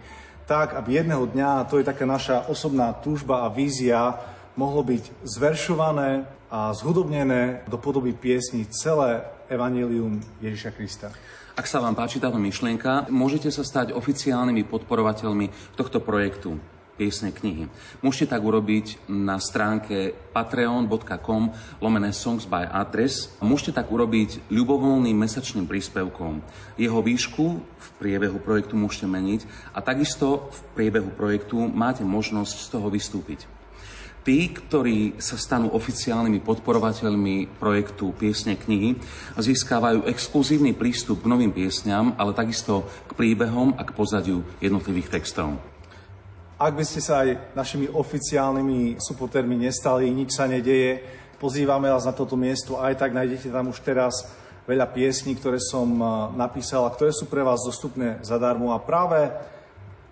[0.50, 4.18] tak, aby jedného dňa, to je taká naša osobná túžba a vízia,
[4.58, 11.14] mohlo byť zveršované a zhudobnené do podoby piesní celé Evangelium Ježiša Krista.
[11.54, 16.58] Ak sa vám páči táto myšlienka, môžete sa stať oficiálnymi podporovateľmi tohto projektu
[17.00, 17.72] piesne knihy.
[18.04, 21.48] Môžete tak urobiť na stránke patreon.com
[21.80, 23.32] lomené songs by adres.
[23.40, 26.44] Môžete tak urobiť ľubovoľným mesačným príspevkom.
[26.76, 29.40] Jeho výšku v priebehu projektu môžete meniť
[29.72, 33.48] a takisto v priebehu projektu máte možnosť z toho vystúpiť.
[34.20, 39.00] Tí, ktorí sa stanú oficiálnymi podporovateľmi projektu Piesne knihy,
[39.40, 45.69] získávajú exkluzívny prístup k novým piesňam, ale takisto k príbehom a k pozadiu jednotlivých textov.
[46.60, 51.00] Ak by ste sa aj našimi oficiálnymi supportermi nestali, nič sa nedeje,
[51.40, 54.28] pozývame vás na toto miesto, aj tak nájdete tam už teraz
[54.68, 55.88] veľa piesní, ktoré som
[56.36, 59.32] napísal a ktoré sú pre vás dostupné zadarmo a práve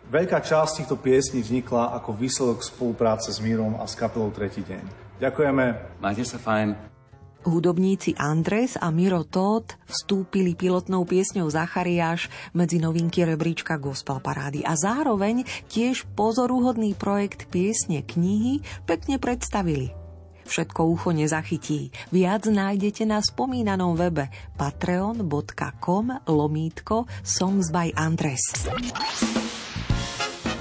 [0.08, 4.80] Veľká časť týchto piesní vznikla ako výsledok spolupráce s Mírom a s kapelou Tretí deň.
[5.20, 5.64] Ďakujeme.
[6.00, 6.97] Majte sa fajn.
[7.48, 14.76] Hudobníci Andres a Miro Todd vstúpili pilotnou piesňou Zachariáš medzi novinky rebríčka Gospel Parády a
[14.76, 19.96] zároveň tiež pozoruhodný projekt piesne knihy pekne predstavili.
[20.48, 21.92] Všetko ucho nezachytí.
[22.08, 28.68] Viac nájdete na spomínanom webe patreon.com lomítko Songs by Andres.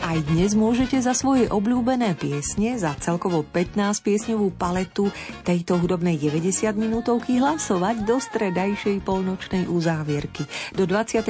[0.08, 5.12] Aj dnes môžete za svoje obľúbené piesne, za celkovo 15 piesňovú paletu
[5.43, 10.47] tejto hudobnej 90 minútovky hlasovať do stredajšej polnočnej uzávierky
[10.80, 11.28] do 22.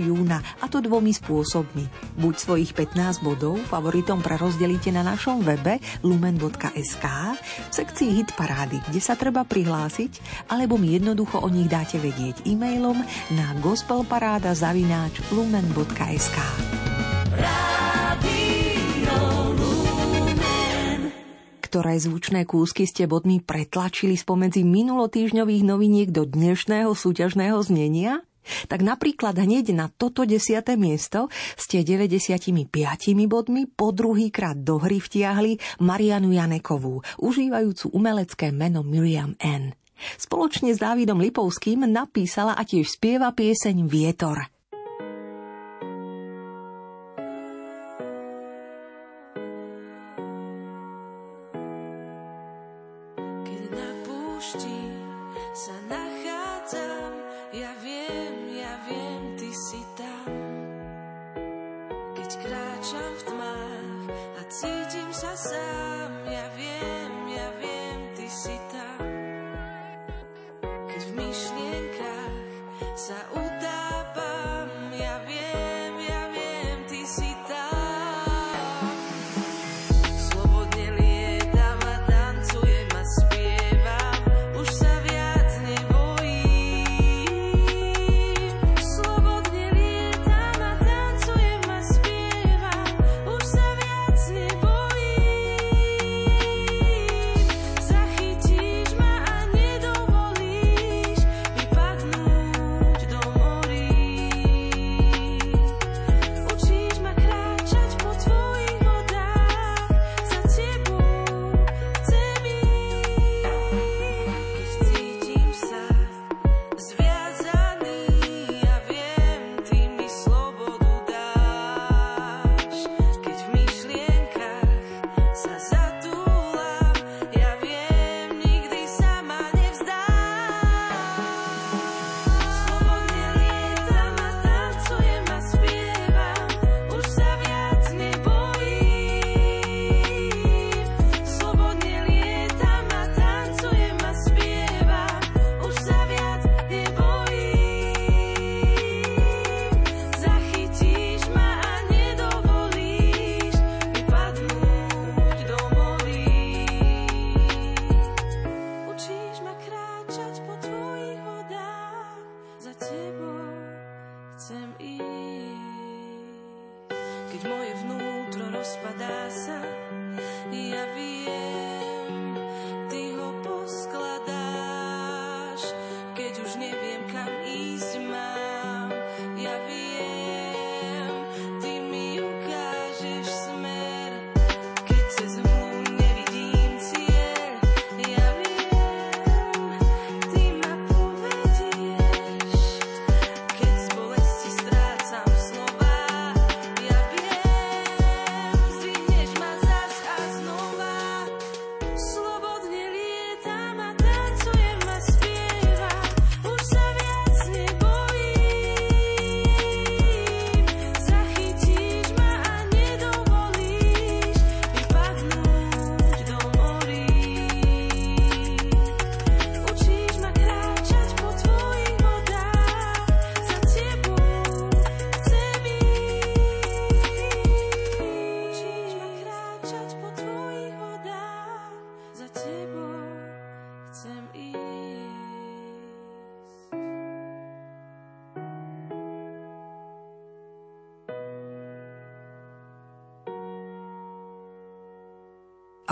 [0.00, 1.84] júna a to dvomi spôsobmi.
[2.16, 7.04] Buď svojich 15 bodov favoritom prerozdelíte na našom webe lumen.sk
[7.44, 12.48] v sekcii hit parády, kde sa treba prihlásiť, alebo mi jednoducho o nich dáte vedieť
[12.48, 13.04] e-mailom
[13.36, 16.40] na gospelparáda zavináč lumen.sk.
[21.68, 28.24] ktoré zvučné kúsky ste bodmi pretlačili spomedzi minulotýžňových noviniek do dnešného súťažného znenia?
[28.72, 31.28] Tak napríklad hneď na toto desiate miesto
[31.60, 32.48] ste 95
[33.28, 39.76] bodmi po druhýkrát do hry vtiahli Marianu Janekovú, užívajúcu umelecké meno Miriam N.
[40.16, 44.57] Spoločne s Dávidom Lipovským napísala a tiež spieva pieseň Vietor.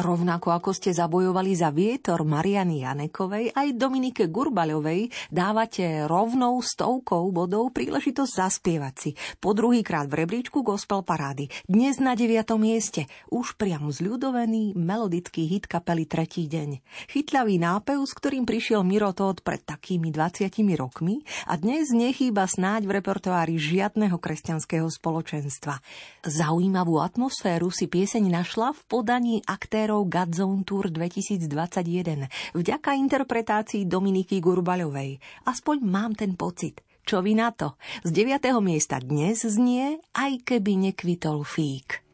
[0.07, 7.75] Rovnako ako ste zabojovali za vietor Mariany Janekovej, aj Dominike Gurbaľovej dávate rovnou stovkou bodov
[7.75, 9.11] príležitosť zaspievať si.
[9.43, 11.51] Po druhýkrát v rebríčku Gospel Parády.
[11.67, 12.39] Dnes na 9.
[12.55, 13.11] mieste.
[13.35, 16.87] Už priamo zľudovený melodický hit kapely Tretí deň.
[17.11, 22.87] Chytľavý nápev, s ktorým prišiel Miro Todd pred takými 20 rokmi a dnes nechýba snáď
[22.87, 25.83] v repertoári žiadneho kresťanského spoločenstva.
[26.23, 34.45] Zaujímavú atmosféru si pieseň našla v podaní aktér aktérov Godzone Tour 2021 vďaka interpretácii Dominiky
[34.45, 35.17] Gurbaľovej.
[35.49, 36.85] Aspoň mám ten pocit.
[37.07, 37.79] Čo vy na to?
[38.05, 38.61] Z 9.
[38.61, 42.06] miesta dnes znie, aj keby nekvitol fík.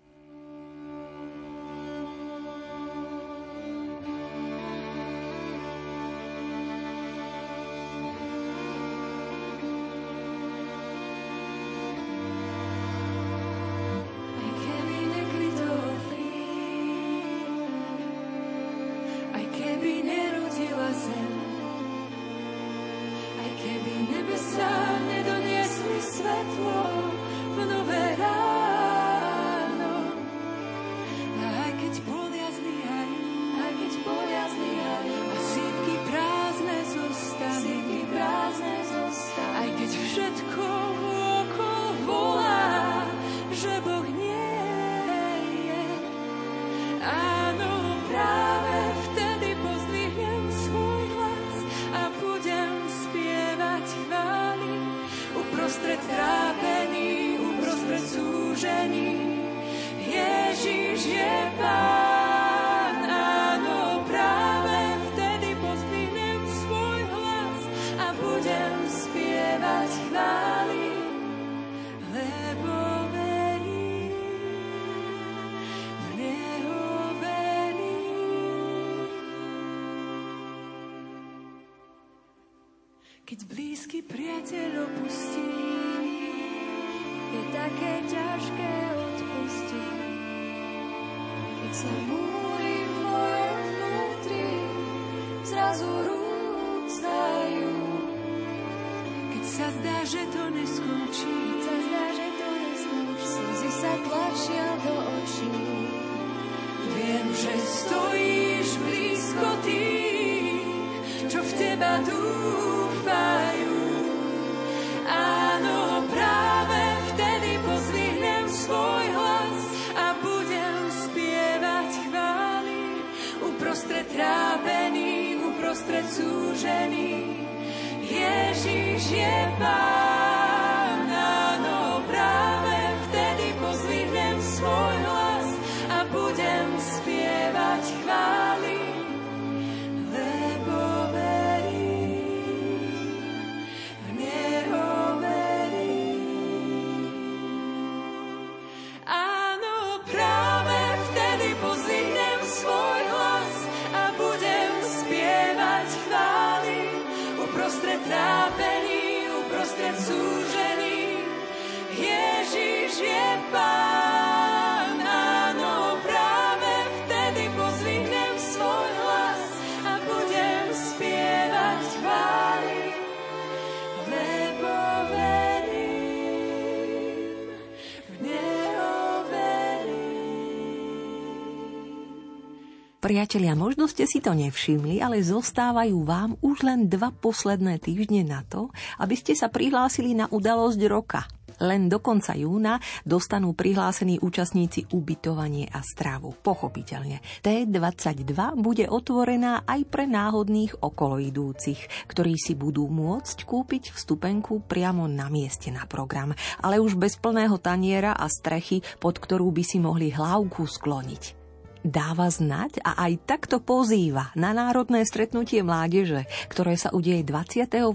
[183.13, 188.41] Priatelia, možno ste si to nevšimli, ale zostávajú vám už len dva posledné týždne na
[188.41, 191.29] to, aby ste sa prihlásili na udalosť roka.
[191.61, 196.33] Len do konca júna dostanú prihlásení účastníci ubytovanie a stravu.
[196.41, 197.21] Pochopiteľne.
[197.45, 205.29] T22 bude otvorená aj pre náhodných okoloidúcich, ktorí si budú môcť kúpiť vstupenku priamo na
[205.29, 206.33] mieste na program,
[206.65, 211.42] ale už bez plného taniera a strechy, pod ktorú by si mohli hlavku skloniť
[211.83, 217.93] dáva znať a aj takto pozýva na národné stretnutie mládeže, ktoré sa udeje 28.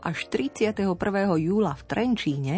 [0.00, 0.74] až 31.
[1.36, 2.56] júla v Trenčíne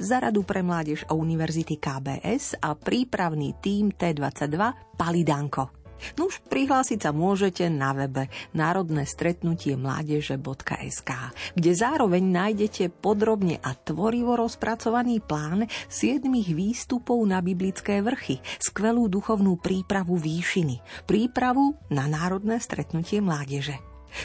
[0.00, 5.85] za Radu pre mládež Univerzity KBS a prípravný tím T22 Palidanko.
[6.16, 11.10] No prihlásiť sa môžete na webe národné stretnutie mládeže.sk,
[11.56, 19.58] kde zároveň nájdete podrobne a tvorivo rozpracovaný plán 7 výstupov na biblické vrchy, skvelú duchovnú
[19.60, 23.76] prípravu výšiny, prípravu na národné stretnutie mládeže.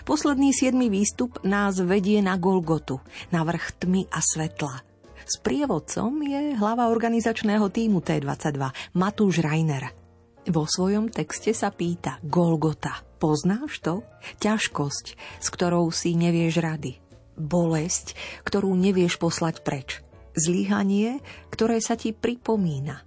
[0.08, 3.04] Posledný siedmy výstup nás vedie na Golgotu,
[3.34, 4.88] na vrch tmy a svetla.
[5.28, 10.01] S prievodcom je hlava organizačného týmu T22 Matúš Rainer.
[10.50, 13.06] Vo svojom texte sa pýta Golgota.
[13.22, 14.02] Poznáš to?
[14.42, 15.06] Ťažkosť,
[15.38, 16.98] s ktorou si nevieš rady.
[17.38, 20.02] Bolesť, ktorú nevieš poslať preč.
[20.34, 21.22] Zlíhanie,
[21.54, 23.06] ktoré sa ti pripomína.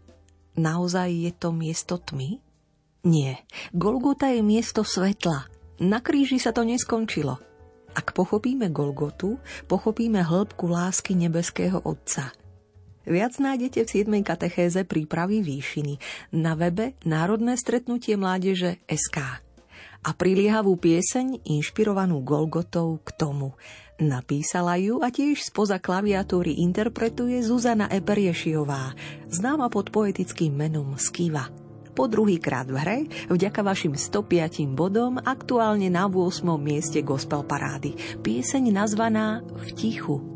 [0.55, 2.39] Naozaj je to miesto tmy?
[3.03, 3.43] Nie.
[3.75, 5.51] Golgota je miesto svetla.
[5.83, 7.43] Na kríži sa to neskončilo.
[7.99, 12.31] Ak pochopíme Golgotu, pochopíme hĺbku lásky nebeského Otca–
[13.05, 14.25] Viac nájdete v 7.
[14.25, 16.01] katechéze prípravy výšiny
[16.33, 19.45] na webe Národné stretnutie mládeže SK.
[20.05, 23.57] A priliehavú pieseň inšpirovanú Golgotou k tomu.
[24.01, 28.97] Napísala ju a tiež spoza klaviatúry interpretuje Zuzana Eperiešiová,
[29.29, 31.53] známa pod poetickým menom Skiva.
[31.95, 32.99] Po druhýkrát v hre,
[33.31, 36.43] vďaka vašim 105 bodom, aktuálne na 8.
[36.57, 37.95] mieste gospel parády.
[38.25, 40.35] Pieseň nazvaná V tichu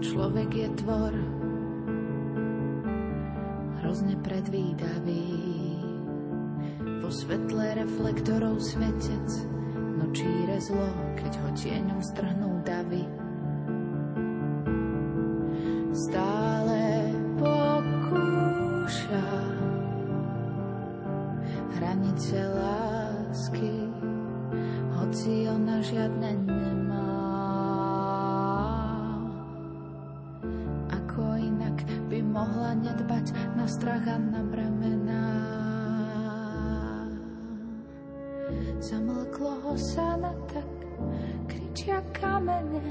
[0.00, 1.12] Človek je tvor
[3.80, 5.28] hrozne predvídavý.
[7.04, 9.28] Vo svetle reflektorov svetec
[10.00, 10.88] nočíre zlo,
[11.20, 13.04] keď ho tieňom strhnú davy.
[15.92, 19.28] Stále pokúša
[21.76, 23.84] hranice lásky,
[24.96, 27.29] hoci ona žiadne nemá.
[32.30, 35.26] Mohla nedbať na strach a na bremená.
[38.80, 40.70] Zamlklo ho sa na tak,
[41.50, 42.82] kričia kamene,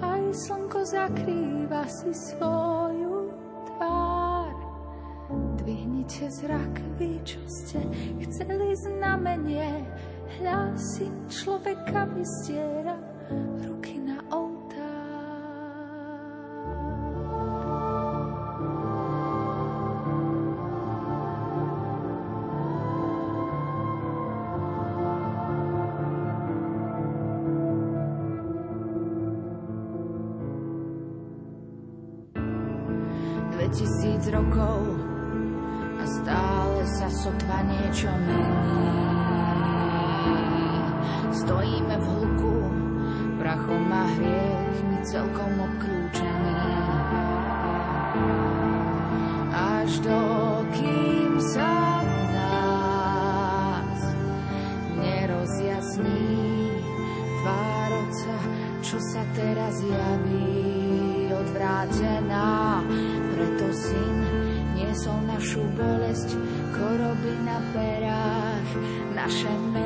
[0.00, 3.34] aj slnko zakrýva si svoju
[3.74, 4.54] tvár.
[5.60, 7.82] Dvihnite zrak, vy, čo ste
[8.22, 9.82] chceli znamenie,
[10.40, 12.96] hľa si človeka vystiera
[13.66, 13.93] ruky
[34.34, 34.40] na
[38.78, 38.83] Už
[69.26, 69.83] mnoho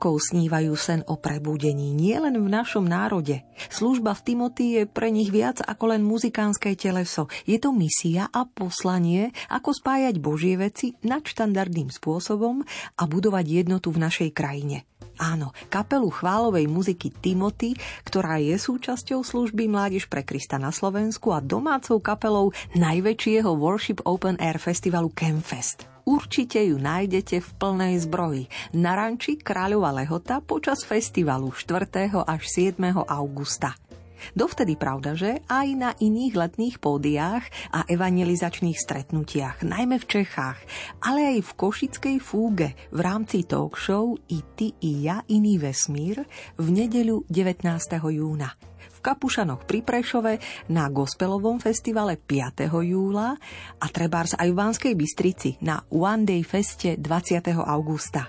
[0.00, 3.44] rokov snívajú sen o prebudení, nielen v našom národe.
[3.68, 7.28] Služba v Timothy je pre nich viac ako len muzikánske teleso.
[7.44, 12.64] Je to misia a poslanie, ako spájať Božie veci nadštandardným spôsobom
[12.96, 14.88] a budovať jednotu v našej krajine.
[15.20, 17.76] Áno, kapelu chválovej muziky Timothy,
[18.08, 24.40] ktorá je súčasťou služby Mládež pre Krista na Slovensku a domácou kapelou najväčšieho Worship Open
[24.40, 25.99] Air festivalu Campfest.
[26.10, 31.86] Určite ju nájdete v plnej zbroji na ranči Kráľova Lehota počas festivalu 4.
[32.26, 32.82] až 7.
[33.06, 33.78] augusta.
[34.34, 40.58] Dovtedy pravda, že aj na iných letných pódiách a evangelizačných stretnutiach, najmä v Čechách,
[40.98, 46.26] ale aj v Košickej fúge v rámci talk show I ty i ja iný vesmír
[46.58, 47.70] v nedeľu 19.
[48.10, 48.69] júna.
[49.00, 52.68] V Kapušanoch pri Prešove, na Gospelovom festivale 5.
[52.68, 53.32] júla
[53.80, 57.48] a trebárs aj v Banskej Bystrici na One Day Feste 20.
[57.64, 58.28] augusta.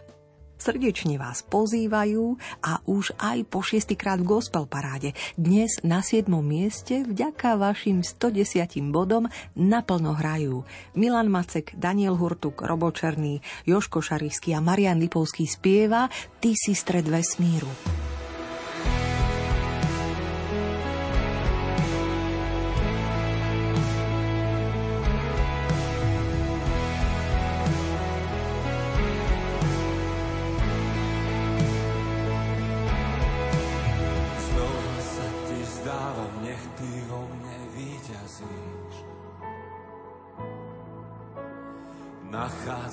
[0.56, 5.12] Srdečne vás pozývajú a už aj po šiestýkrát v gospel paráde.
[5.36, 6.32] Dnes na 7.
[6.40, 9.28] mieste vďaka vašim 110 bodom
[9.60, 10.64] naplno hrajú
[10.96, 16.08] Milan Macek, Daniel Hurtuk, Robo Černý, Joško Šarisky a Marian Lipovský spieva
[16.40, 17.68] Ty si stred vesmíru.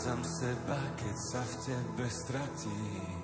[0.09, 3.20] Nachádzam seba, keď sa v tebe stratím.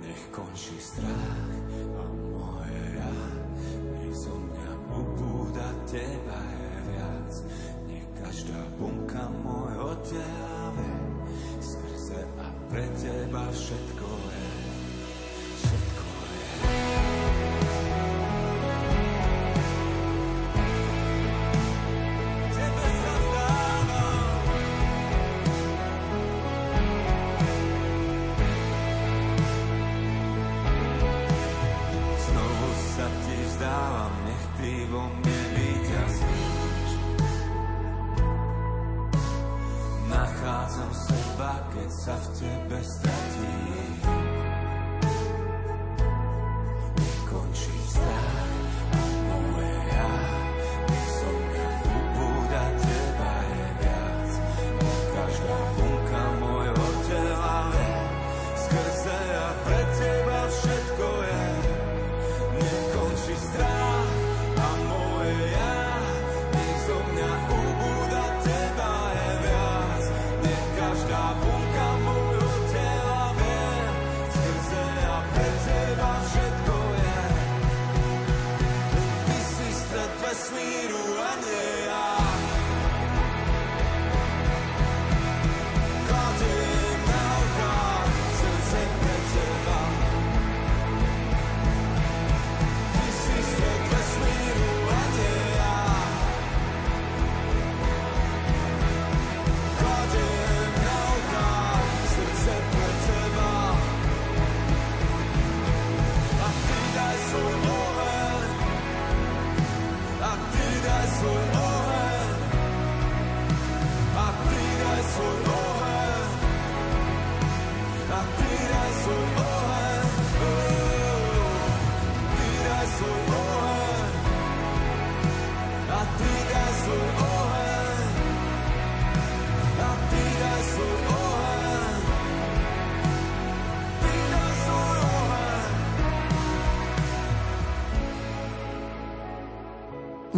[0.00, 1.52] Nech končí strach
[1.92, 3.12] a moje ja,
[3.92, 7.32] nech zo mňa ubúda teba je viac.
[7.84, 11.00] Nech každá bunka môjho tela vie,
[11.60, 14.48] skrze a pre teba všetko je.
[15.60, 17.03] Všetko je.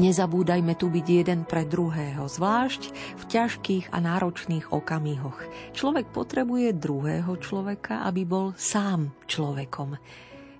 [0.06, 5.42] Nezabúdajme tu byť jeden pre druhého, zvlášť v ťažkých a náročných okamihoch.
[5.74, 9.98] Človek potrebuje druhého človeka, aby bol sám človekom.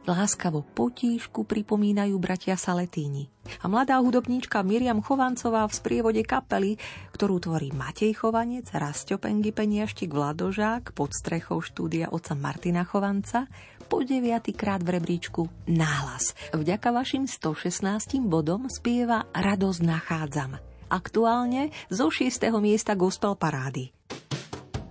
[0.03, 3.31] Láskavo potíšku pripomínajú bratia Saletíni.
[3.63, 6.75] A mladá hudobníčka Miriam Chovancová v sprievode kapely,
[7.15, 13.47] ktorú tvorí Matej Chovanec, Rastio Pengy Peniaštik Vladožák pod strechou štúdia oca Martina Chovanca,
[13.87, 16.35] po deviatýkrát v rebríčku Náhlas.
[16.51, 20.59] Vďaka vašim 116 bodom spieva Radosť nachádzam.
[20.91, 22.51] Aktuálne zo 6.
[22.59, 23.95] miesta gospel parády.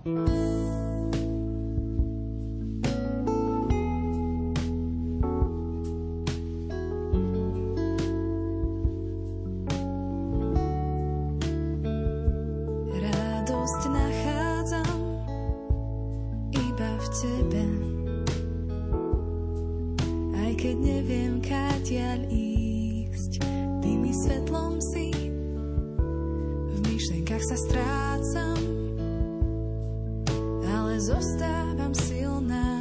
[0.08, 0.85] Radosť
[21.86, 23.32] kadiaľ ísť,
[23.78, 25.14] ty mi svetlom si.
[26.66, 28.58] V myšlenkách sa strácam,
[30.66, 32.75] ale zostávam silná.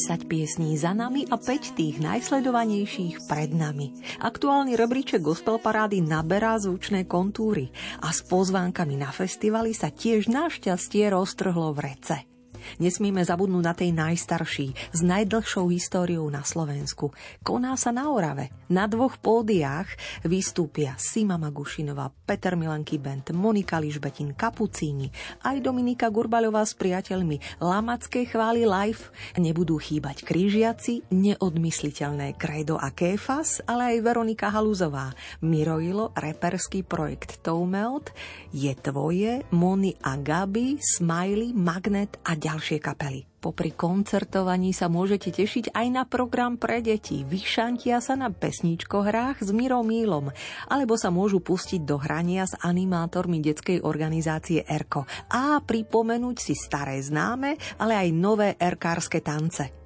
[0.00, 3.92] 10 piesní za nami a 5 tých najsledovanejších pred nami.
[4.24, 7.68] Aktuálny rebríček gospel parády naberá zvučné kontúry
[8.00, 12.29] a s pozvánkami na festivaly sa tiež našťastie roztrhlo v rece.
[12.78, 17.10] Nesmieme zabudnúť na tej najstarší, s najdlhšou históriou na Slovensku.
[17.42, 18.54] Koná sa na Orave.
[18.70, 19.90] Na dvoch pódiách
[20.22, 25.10] vystúpia Sima Magušinová, Peter Milanky Band, Monika Ližbetin, Kapucíni,
[25.42, 29.10] aj Dominika Gurbaľová s priateľmi Lamackej chvály live.
[29.40, 35.10] Nebudú chýbať krížiaci, neodmysliteľné Kredo a Kéfas, ale aj Veronika Haluzová,
[35.42, 38.12] Miroilo, reperský projekt Toumeot,
[38.54, 43.24] Je tvoje, Moni a Gabi, Smiley, Magnet a ďalšie kapely.
[43.40, 47.24] Popri koncertovaní sa môžete tešiť aj na program pre deti.
[47.24, 50.28] Vyšantia sa na pesničkohrách s Mirom Mílom,
[50.68, 57.00] alebo sa môžu pustiť do hrania s animátormi detskej organizácie ERKO a pripomenúť si staré
[57.00, 59.79] známe, ale aj nové erkárske tance.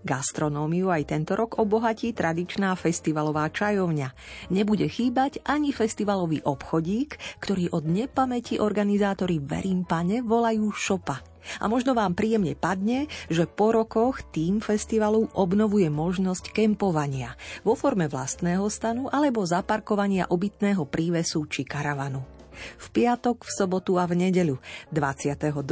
[0.00, 4.08] Gastronómiu aj tento rok obohatí tradičná festivalová čajovňa.
[4.48, 11.20] Nebude chýbať ani festivalový obchodík, ktorý od nepamäti organizátori Verím pane volajú šopa.
[11.60, 18.08] A možno vám príjemne padne, že po rokoch tým festivalu obnovuje možnosť kempovania vo forme
[18.08, 22.39] vlastného stanu alebo zaparkovania obytného prívesu či karavanu
[22.78, 24.56] v piatok, v sobotu a v nedeľu
[24.92, 25.64] 22.,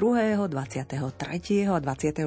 [0.48, 1.68] 23.
[1.68, 2.24] a 24.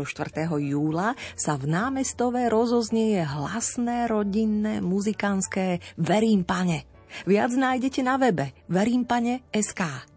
[0.59, 6.85] júla sa v námestove rozoznieje hlasné, rodinné, muzikánske Verím pane.
[7.27, 10.10] Viac nájdete na webe verimpane.sk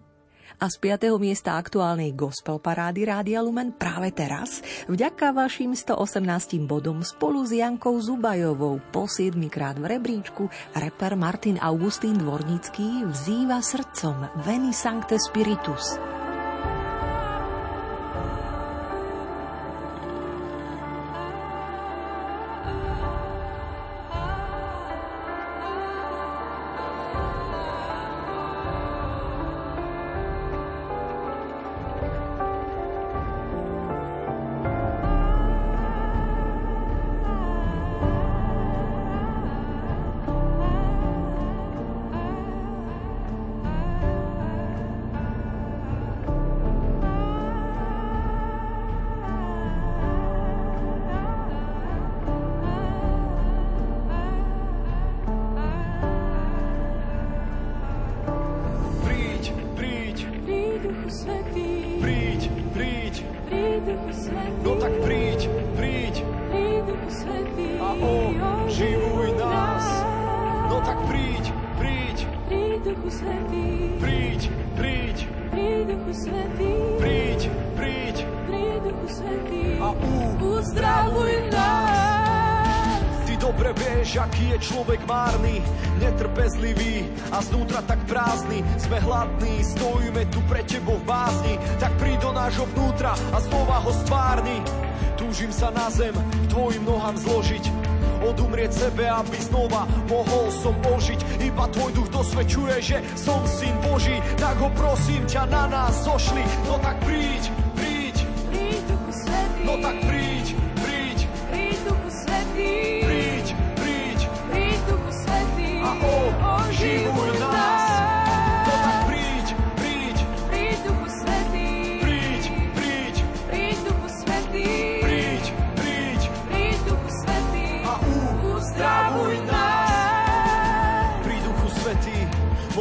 [0.58, 1.14] a z 5.
[1.18, 7.98] miesta aktuálnej gospel parády Rádia Lumen práve teraz, vďaka vašim 118 bodom spolu s Jankou
[7.98, 16.23] Zubajovou po 7 krát v rebríčku, reper Martin Augustín Dvornický vzýva srdcom Veni Sancte Spiritus.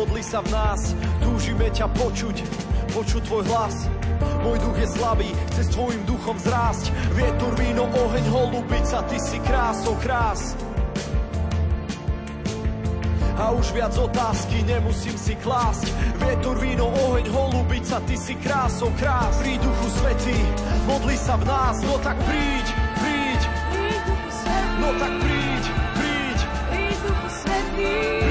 [0.03, 0.91] Modli sa v nás,
[1.23, 2.43] túžime ťa počuť,
[2.91, 3.87] počuť tvoj hlas.
[4.43, 6.91] Môj duch je slabý, chce s tvojim duchom zrásť.
[7.15, 10.59] Vietor, víno, oheň, holubica, ty si krásou krás.
[13.39, 15.87] A už viac otázky nemusím si klásť.
[16.19, 19.39] Vietor, víno, oheň, holubica, ty si krásou krás.
[19.39, 20.35] Pri duchu svetý,
[20.83, 22.67] modli sa v nás, no tak príď,
[22.99, 23.41] príď.
[23.71, 24.03] Príď,
[24.83, 25.63] No tak príď,
[25.95, 28.22] príď, príď, Duchu Svetý,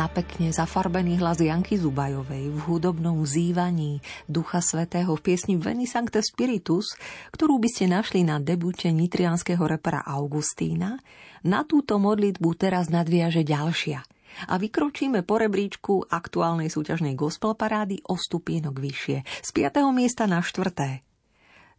[0.00, 6.24] Na pekne zafarbený hlas Janky Zubajovej v hudobnom zývaní Ducha Svetého v piesni Veni Sancte
[6.24, 6.96] Spiritus,
[7.28, 10.96] ktorú by ste našli na debute nitrianského repera Augustína,
[11.44, 14.00] na túto modlitbu teraz nadviaže ďalšia.
[14.48, 19.84] A vykročíme po rebríčku aktuálnej súťažnej gospel parády o stupienok vyššie, z 5.
[19.92, 21.09] miesta na 4.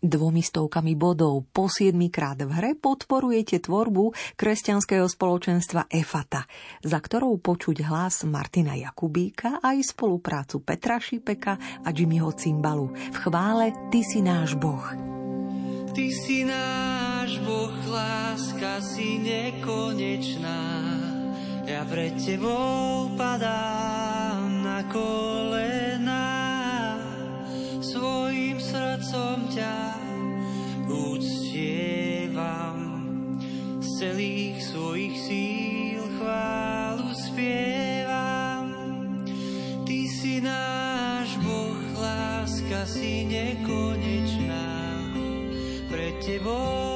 [0.01, 6.49] Dvomi stovkami bodov po 7 krát v hre podporujete tvorbu kresťanského spoločenstva EFATA,
[6.81, 13.77] za ktorou počuť hlas Martina Jakubíka aj spoluprácu Petra Šipeka a Jimmyho Cimbalu v chvále
[13.93, 14.89] Ty si náš Boh.
[15.93, 20.61] Ty si náš Boh, láska si nekonečná.
[21.69, 25.70] Ja pred tebou padám na kolena.
[27.91, 29.99] Svojim srdcom ťa
[30.87, 32.79] uctievam.
[33.83, 38.71] Z celých svojich síl chválu spievam.
[39.83, 44.71] Ty si náš Boh, láska si nekonečná.
[45.91, 46.90] Pred tebou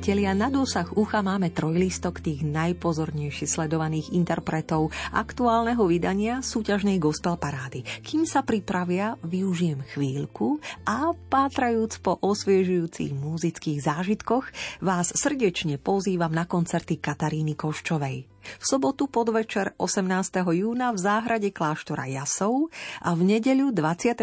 [0.00, 7.84] priatelia, na dosah ucha máme trojlistok tých najpozornejšie sledovaných interpretov aktuálneho vydania súťažnej gospel parády.
[8.00, 10.56] Kým sa pripravia, využijem chvíľku
[10.88, 14.52] a pátrajúc po osviežujúcich muzických zážitkoch,
[14.84, 18.28] vás srdečne pozývam na koncerty Kataríny Koščovej.
[18.60, 20.36] V sobotu podvečer 18.
[20.36, 22.68] júna v záhrade kláštora Jasov
[23.00, 24.20] a v nedeľu 26.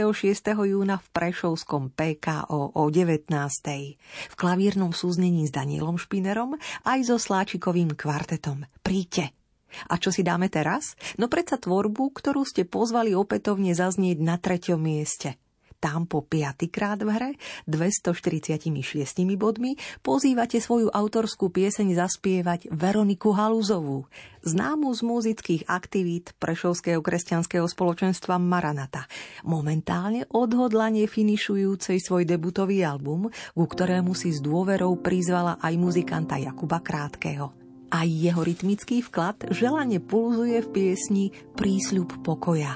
[0.62, 3.34] júna v Prešovskom PKO o 19.
[4.06, 6.54] V klavírnom súznení s Danielom Špinerom
[6.86, 8.70] aj so Sláčikovým kvartetom.
[8.86, 9.34] Príďte!
[9.90, 10.94] A čo si dáme teraz?
[11.18, 15.34] No predsa tvorbu, ktorú ste pozvali opätovne zaznieť na treťom mieste–
[15.78, 17.32] tam po piatýkrát v hre
[17.70, 18.68] 246
[19.38, 24.10] bodmi pozývate svoju autorskú pieseň zaspievať Veroniku Haluzovú,
[24.42, 29.06] známu z muzických aktivít Prešovského kresťanského spoločenstva Maranata,
[29.46, 36.82] momentálne odhodlanie finišujúcej svoj debutový album, ku ktorému si s dôverou prizvala aj muzikanta Jakuba
[36.82, 37.54] Krátkeho.
[37.88, 41.26] Aj jeho rytmický vklad želane pulzuje v piesni
[41.56, 42.76] Prísľub pokoja.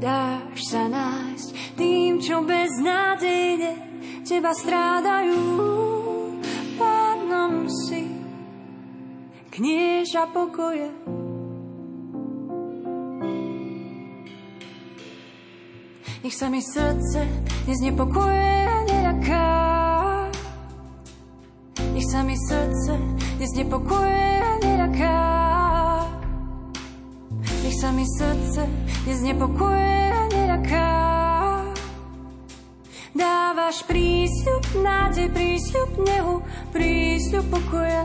[0.00, 3.72] dáš sa nájsť tým, čo beznádejne
[4.24, 5.44] teba strádajú.
[6.80, 8.08] Pánom si
[9.52, 10.88] knieža pokoje.
[16.20, 17.20] Nech sa mi srdce
[17.68, 19.48] neznepokoje a neraká.
[21.92, 22.96] Nech sa mi srdce
[23.36, 25.39] neznepokoje a neraká.
[27.80, 28.68] Sa mi srdce
[29.08, 30.88] neznepokojuje a neľaká.
[33.16, 36.44] Dávaš prísľub, nádej, prísľub nehu,
[36.76, 38.04] prísľub pokoja.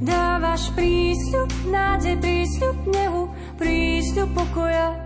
[0.00, 3.22] Dávaš prísľub, nádej, prísľub nehu,
[3.60, 4.96] prísľub pokoja.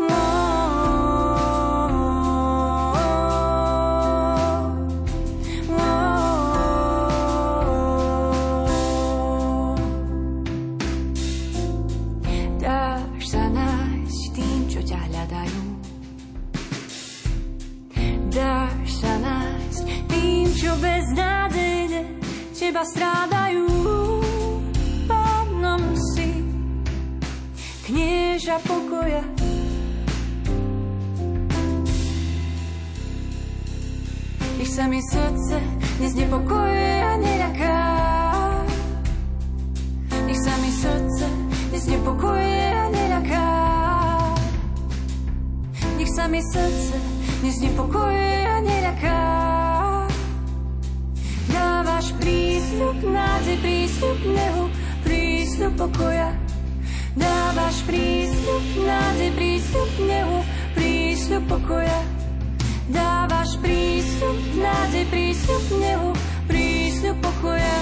[0.00, 1.27] Dáš
[20.58, 22.18] čo beznádejne
[22.50, 23.70] teba strádajú.
[25.06, 26.42] Pánom si
[27.86, 29.22] knieža pokoja.
[34.58, 35.62] Nech sa mi srdce
[36.02, 37.78] neznepokojuje a neľaká.
[40.26, 41.26] Nech sa mi srdce
[41.70, 43.46] neznepokojuje a neľaká.
[46.02, 46.98] Nech sa mi srdce
[47.46, 49.67] neznepokojuje a neľaká.
[51.48, 54.64] Dávaš prísľub, nádej, prísľub nehu,
[55.02, 56.30] prísľub pokoja.
[57.18, 60.38] Dávaš prísľub, nádej, prísľub nehu,
[60.76, 62.00] prísľub pokoja.
[62.88, 66.10] Dávaš prísľub, nádej, prísľub nehu,
[66.46, 67.76] prísľub pokoja.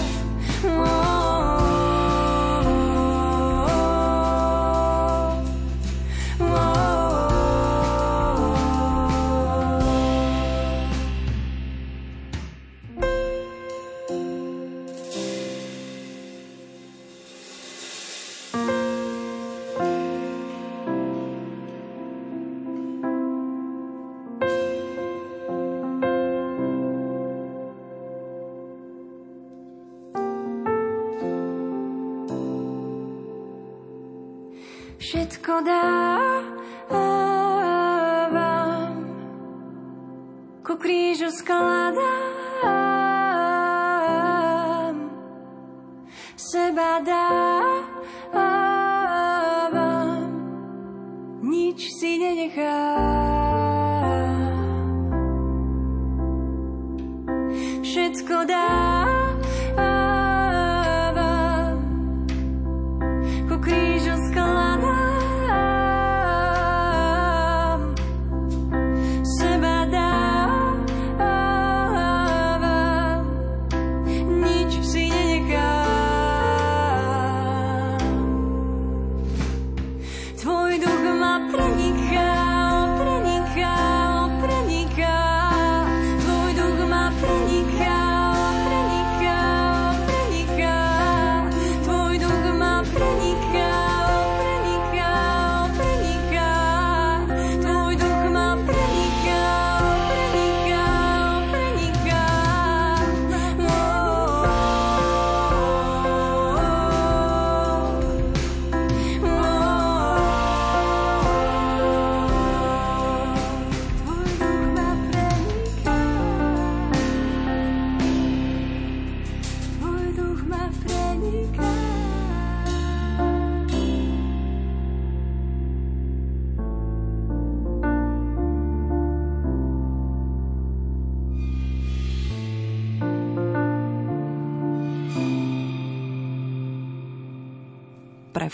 [35.57, 35.73] Všetko
[36.93, 38.93] dávam,
[40.61, 42.36] ku krížu skladám,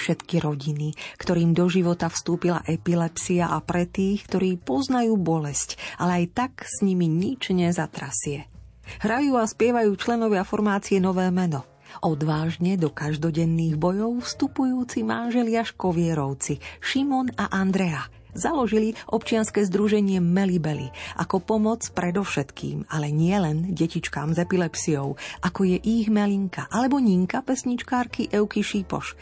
[0.03, 6.35] všetky rodiny, ktorým do života vstúpila epilepsia a pre tých, ktorí poznajú bolesť, ale aj
[6.35, 8.51] tak s nimi nič nezatrasie.
[8.99, 11.63] Hrajú a spievajú členovia formácie Nové meno.
[12.03, 18.03] Odvážne do každodenných bojov vstupujúci manželia Škovierovci, Šimon a Andrea–
[18.33, 20.89] založili občianske združenie Melibeli
[21.21, 27.45] ako pomoc predovšetkým, ale nie len detičkám s epilepsiou, ako je ich Melinka alebo Ninka
[27.45, 29.15] pesničkárky Euky Šípoš.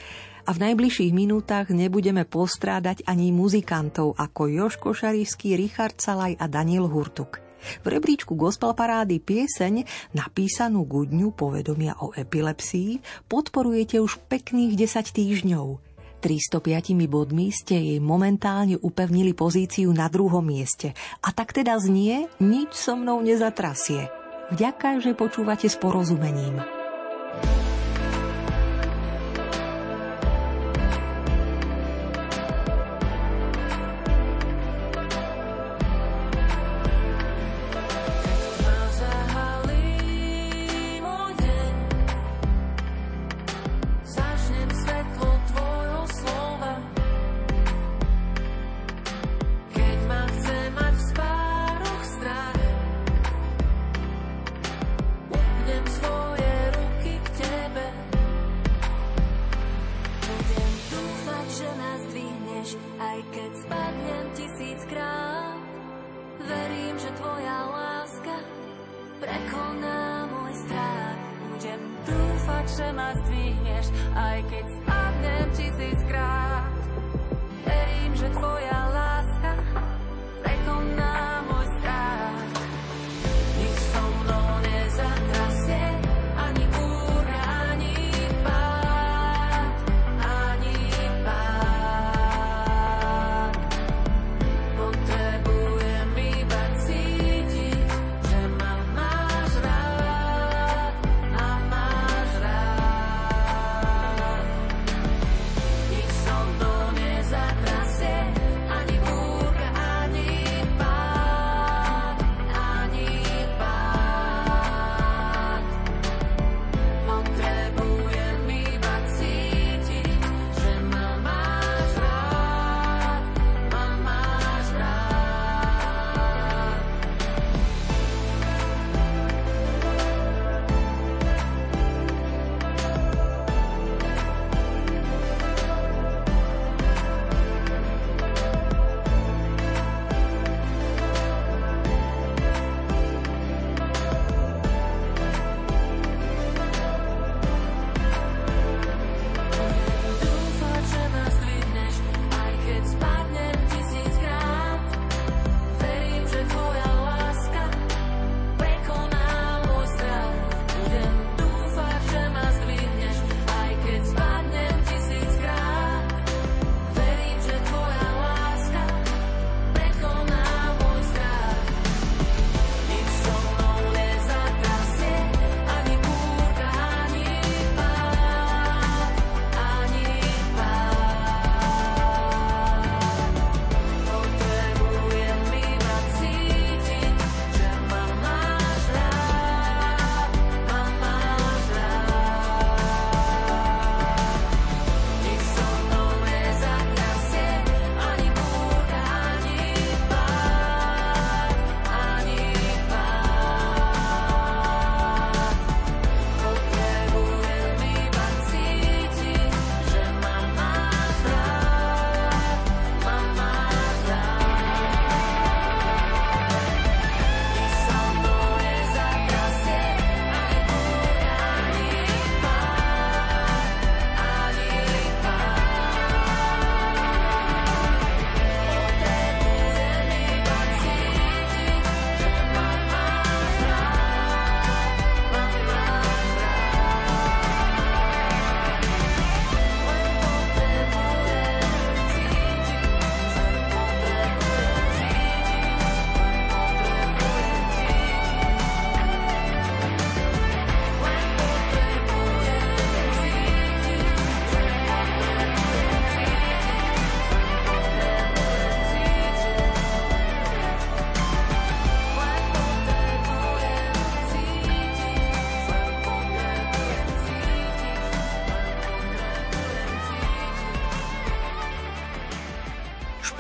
[0.50, 6.90] A v najbližších minútach nebudeme postrádať ani muzikantov ako Joško Šarišský, Richard Salaj a Daniel
[6.90, 7.38] Hurtuk.
[7.84, 12.98] V rebríčku gospel parády pieseň, napísanú k dňu povedomia o epilepsii,
[13.30, 15.66] podporujete už pekných 10 týždňov–
[16.20, 20.92] 305 bodmi ste jej momentálne upevnili pozíciu na druhom mieste.
[21.24, 24.12] A tak teda znie, nič so mnou nezatrasie.
[24.52, 26.79] Vďaka, že počúvate s porozumením.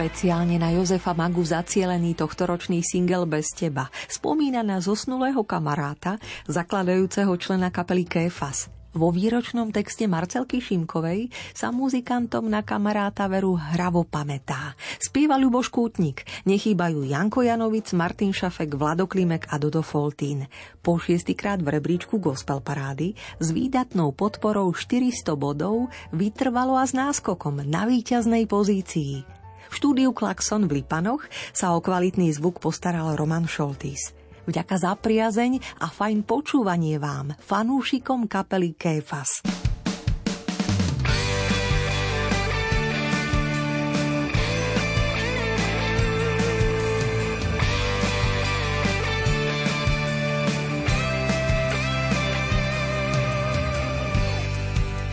[0.00, 6.16] Špeciálne na Jozefa Magu zacielený tohtoročný single Bez teba spomína na zosnulého kamaráta,
[6.48, 8.72] zakladajúceho člena kapely Kéfas.
[8.96, 14.72] Vo výročnom texte Marcelky Šimkovej sa muzikantom na kamaráta veru hravo pamätá.
[14.96, 20.48] Spieva Ľuboš Kútnik, nechýbajú Janko Janovic, Martin Šafek, Vlado Klimek a Dodo Foltín.
[20.80, 27.68] Po šiestýkrát v rebríčku Gospel Parády s výdatnou podporou 400 bodov vytrvalo a s náskokom
[27.68, 29.39] na víťaznej pozícii.
[29.70, 31.22] V štúdiu Klaxon v Lipanoch
[31.54, 34.10] sa o kvalitný zvuk postaral Roman Šoltis.
[34.50, 39.46] Vďaka za priazeň a fajn počúvanie vám, fanúšikom kapely Kéfas.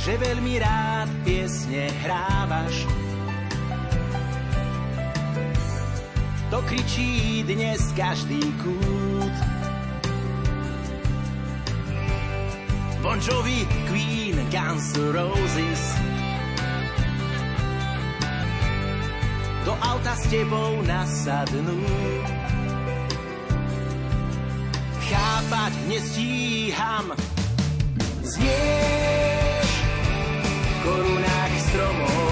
[0.07, 3.06] že veľmi rád piesne hrávaš.
[6.47, 9.35] To kričí dnes každý kút.
[13.03, 15.83] Bon Jovi, Queen, Guns Roses.
[19.67, 21.83] Do auta s tebou nasadnú.
[25.03, 27.11] Chápať nestíham.
[28.23, 29.69] Znieš
[30.63, 32.26] v korunách stromov.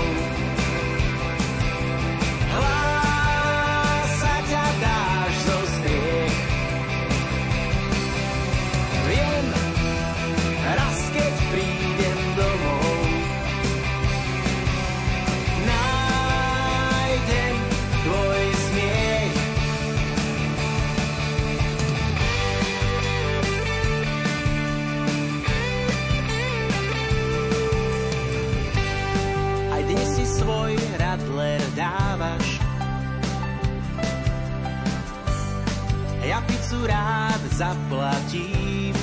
[37.56, 38.96] Zaplatím.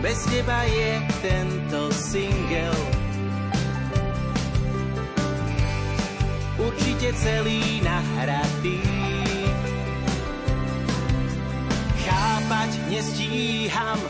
[0.00, 0.90] Bez teba je
[1.20, 2.80] tento single
[6.56, 8.80] určite celý nahratý.
[12.00, 14.00] Chápať nestíham,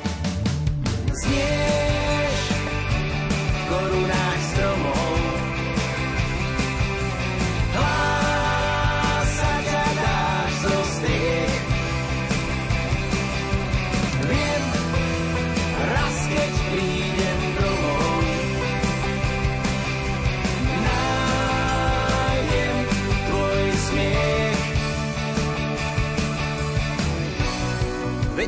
[1.10, 2.38] znieš
[3.66, 4.29] korunách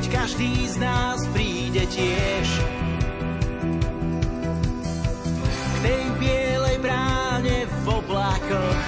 [0.03, 2.49] Veď každý z nás príde tiež
[5.55, 8.83] k tej bielej bráne v oblákoch.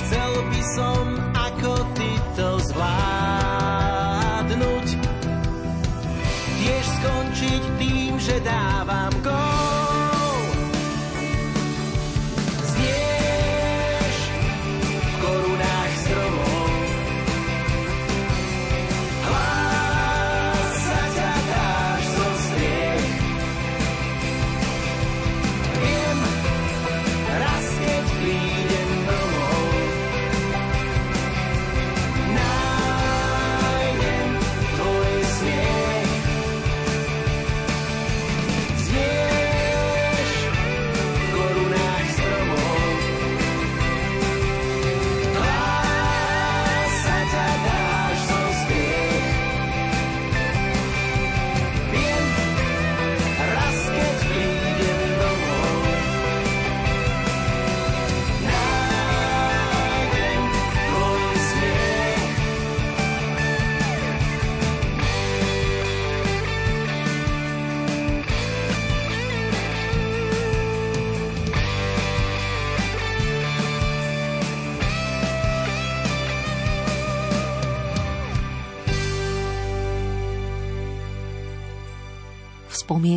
[0.00, 2.96] Chcel by som ako ty to zvládnuť,
[6.56, 9.35] tiež skončiť tým, že dávam gól.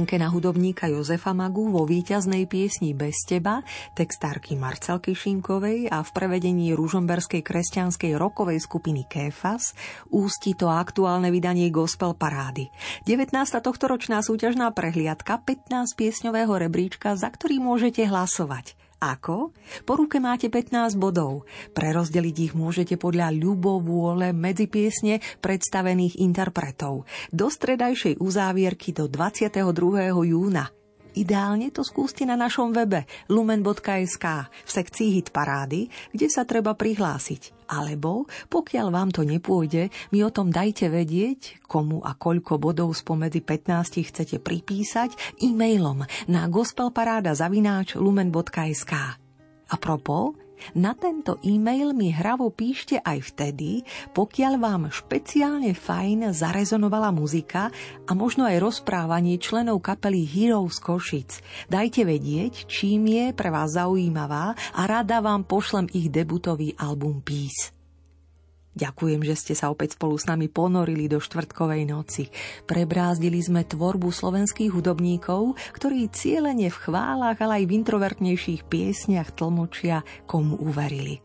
[0.10, 3.62] Spomienke na hudobníka Jozefa Magu vo víťaznej piesni Bez teba,
[3.94, 9.78] textárky Marcelky Šinkovej a v prevedení ružomberskej kresťanskej rokovej skupiny Kéfas
[10.10, 12.74] ústi to aktuálne vydanie Gospel Parády.
[13.06, 13.38] 19.
[13.62, 18.79] tohtoročná súťažná prehliadka 15 piesňového rebríčka, za ktorý môžete hlasovať.
[19.00, 19.56] Ako?
[19.88, 21.48] Po ruke máte 15 bodov.
[21.72, 27.08] Prerozdeliť ich môžete podľa ľubovôle medzi piesne predstavených interpretov.
[27.32, 29.64] Do stredajšej uzávierky do 22.
[30.28, 30.68] júna.
[31.16, 37.59] Ideálne to skúste na našom webe lumen.sk v sekcii Hit Parády, kde sa treba prihlásiť.
[37.70, 43.46] Alebo, pokiaľ vám to nepôjde, mi o tom dajte vedieť, komu a koľko bodov spomedzi
[43.46, 48.94] 15 chcete pripísať e-mailom na gospelparáda zavináč lumen.sk.
[49.70, 50.34] A propos,
[50.76, 57.72] na tento e-mail mi hravo píšte aj vtedy, pokiaľ vám špeciálne fajn zarezonovala muzika
[58.06, 61.42] a možno aj rozprávanie členov kapely Heroes Košic.
[61.72, 67.79] Dajte vedieť, čím je pre vás zaujímavá a rada vám pošlem ich debutový album Peace.
[68.78, 72.30] Ďakujem, že ste sa opäť spolu s nami ponorili do štvrtkovej noci.
[72.70, 80.06] Prebrázdili sme tvorbu slovenských hudobníkov, ktorí cieľene v chválach, ale aj v introvertnejších piesniach tlmočia,
[80.30, 81.18] komu uverili.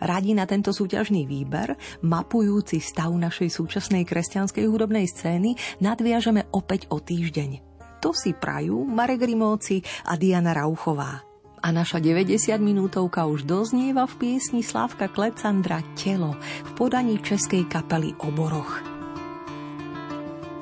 [0.00, 5.54] Radi na tento súťažný výber, mapujúci stav našej súčasnej kresťanskej hudobnej scény,
[5.84, 7.60] nadviažeme opäť o týždeň.
[8.00, 11.29] To si prajú Marek Rimovci a Diana Rauchová.
[11.60, 18.16] A naša 90 minútovka už doznieva v piesni Slávka Klecandra Telo v podaní českej kapely
[18.16, 18.90] Oboroch.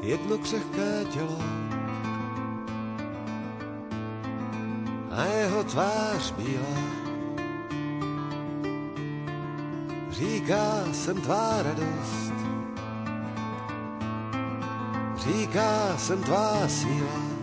[0.08, 1.38] jedno křehké tělo
[5.10, 6.78] a jeho tvář bílá.
[10.10, 12.32] Říká, jsem tvá radost,
[15.16, 17.37] říká, jsem tvá síla.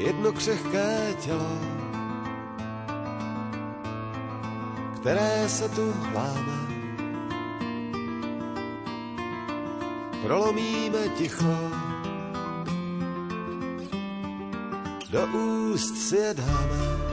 [0.00, 1.58] Jedno křehké tělo,
[5.00, 6.70] které se tu láme.
[10.22, 11.70] prolomíme ticho.
[15.10, 17.09] Do úst si je dáme.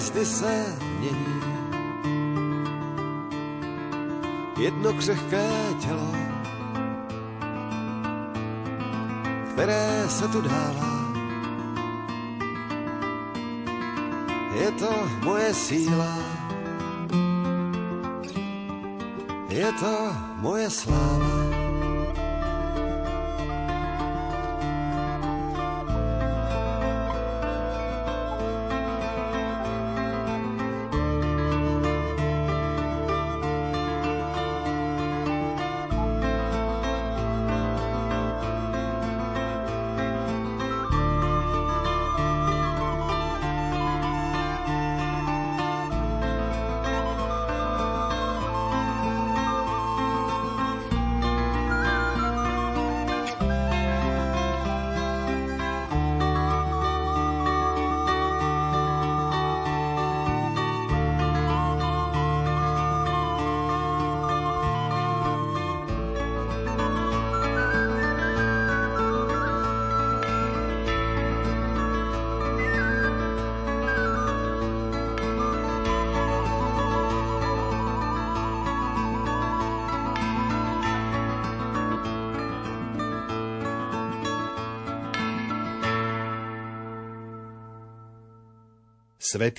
[0.00, 1.42] Hvězdy se mění.
[4.58, 5.50] Jedno křehké
[5.80, 6.12] tělo,
[9.52, 11.12] které se tu dává.
[14.54, 16.18] Je to moje síla,
[19.48, 21.39] je to moje sláva.
[89.30, 89.58] Svetý